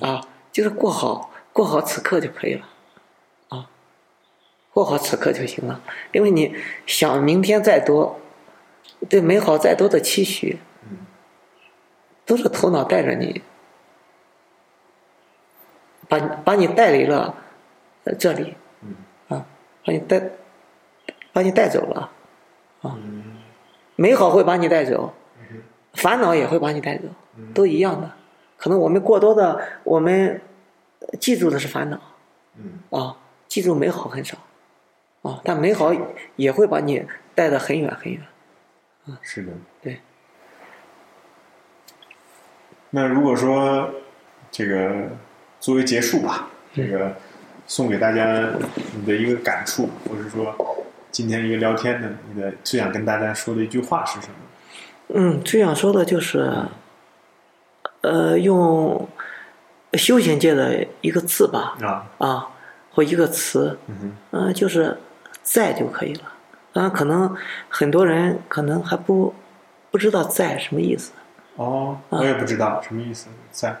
[0.00, 0.20] 啊，
[0.52, 2.68] 就是过好过好此刻就可以了，
[3.48, 3.70] 啊，
[4.72, 5.80] 过好此刻就行了。
[6.12, 6.54] 因为你
[6.86, 8.20] 想明天再多，
[9.08, 10.58] 对美好再多的期许，
[12.24, 13.42] 都是头脑带着你，
[16.08, 17.34] 把把你带离了
[18.18, 18.54] 这里，
[19.28, 19.46] 啊，
[19.84, 20.22] 把你带。
[21.32, 22.10] 把你带走了，
[22.82, 22.98] 啊，
[24.00, 25.12] 美好会把你带走，
[25.92, 27.02] 烦恼也会把你带走，
[27.52, 28.10] 都一样的。
[28.56, 30.40] 可能我们过多的，我们
[31.20, 32.00] 记住的是烦恼，
[32.88, 34.38] 啊，记住美好很少，
[35.20, 35.94] 啊，但美好
[36.36, 38.22] 也会把你带得很远很远，
[39.06, 40.00] 啊，是的，对。
[42.88, 43.90] 那如果说
[44.50, 45.10] 这个
[45.60, 47.14] 作为结束吧，这个
[47.66, 48.48] 送给大家
[48.96, 50.56] 你的一个感触，或者说
[51.10, 54.34] 今天一个聊天的，你的最想跟大家说的一句话是什么？
[55.12, 56.50] 嗯，最想说的就是，
[58.02, 59.08] 呃，用
[59.94, 62.48] 修行界的一个字吧，啊啊，
[62.92, 63.76] 或一个词，
[64.30, 64.96] 嗯，就是
[65.42, 66.22] 在就可以了。
[66.72, 67.36] 当然，可能
[67.68, 69.34] 很多人可能还不
[69.90, 71.10] 不知道在什么意思。
[71.56, 73.76] 哦，我也不知道什么意思，在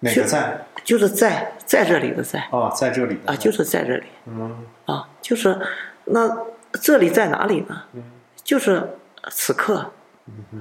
[0.00, 0.66] 哪个在？
[0.84, 2.46] 就是在在这里的在。
[2.50, 4.04] 哦，在这里啊，就是在这里。
[4.26, 4.66] 嗯。
[4.84, 5.58] 啊，就是
[6.04, 6.28] 那
[6.72, 7.82] 这里在哪里呢？
[7.92, 8.02] 嗯。
[8.44, 8.96] 就是
[9.30, 9.92] 此刻，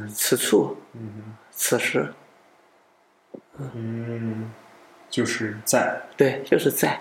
[0.10, 0.76] 此处，
[1.52, 2.14] 此时。
[3.58, 4.52] 嗯，
[5.10, 6.02] 就是在。
[6.18, 7.00] 对，就是在。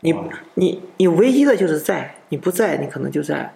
[0.00, 0.14] 你
[0.54, 3.54] 你你唯一的就是在，你不在，你可能就在。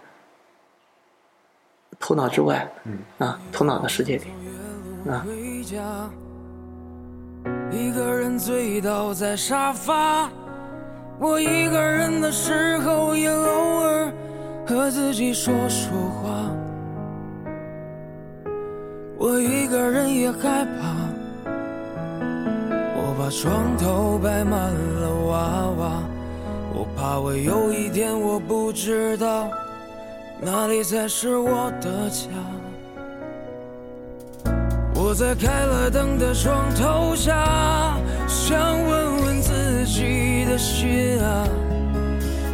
[2.01, 4.25] 头脑之外，嗯啊，头脑的世界里，
[5.09, 5.25] 啊。
[7.71, 10.31] 一个人醉倒在沙发，
[11.19, 14.12] 我一个人的时候也偶尔
[14.67, 16.51] 和自己说说话。
[19.17, 21.49] 我一个人也害怕，
[22.97, 26.03] 我把床头摆满了娃娃，
[26.75, 29.49] 我怕我有一天我不知道。
[30.41, 32.29] 哪里才是我的家？
[34.95, 37.97] 我在开了灯的床头下，
[38.27, 39.14] 想问
[39.85, 41.47] 自己的心啊，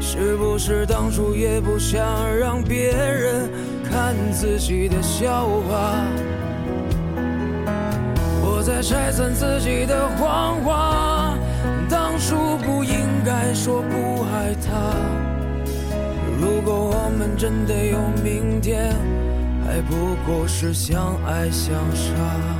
[0.00, 2.04] 是不是当初也不想
[2.36, 3.48] 让别人
[3.88, 5.94] 看自己的笑话？
[8.42, 11.38] 我在拆散自己的谎话，
[11.88, 14.92] 当初不应该说不爱他。
[16.36, 18.92] 如果我们真的有明天，
[19.64, 22.59] 还不过是相爱相杀。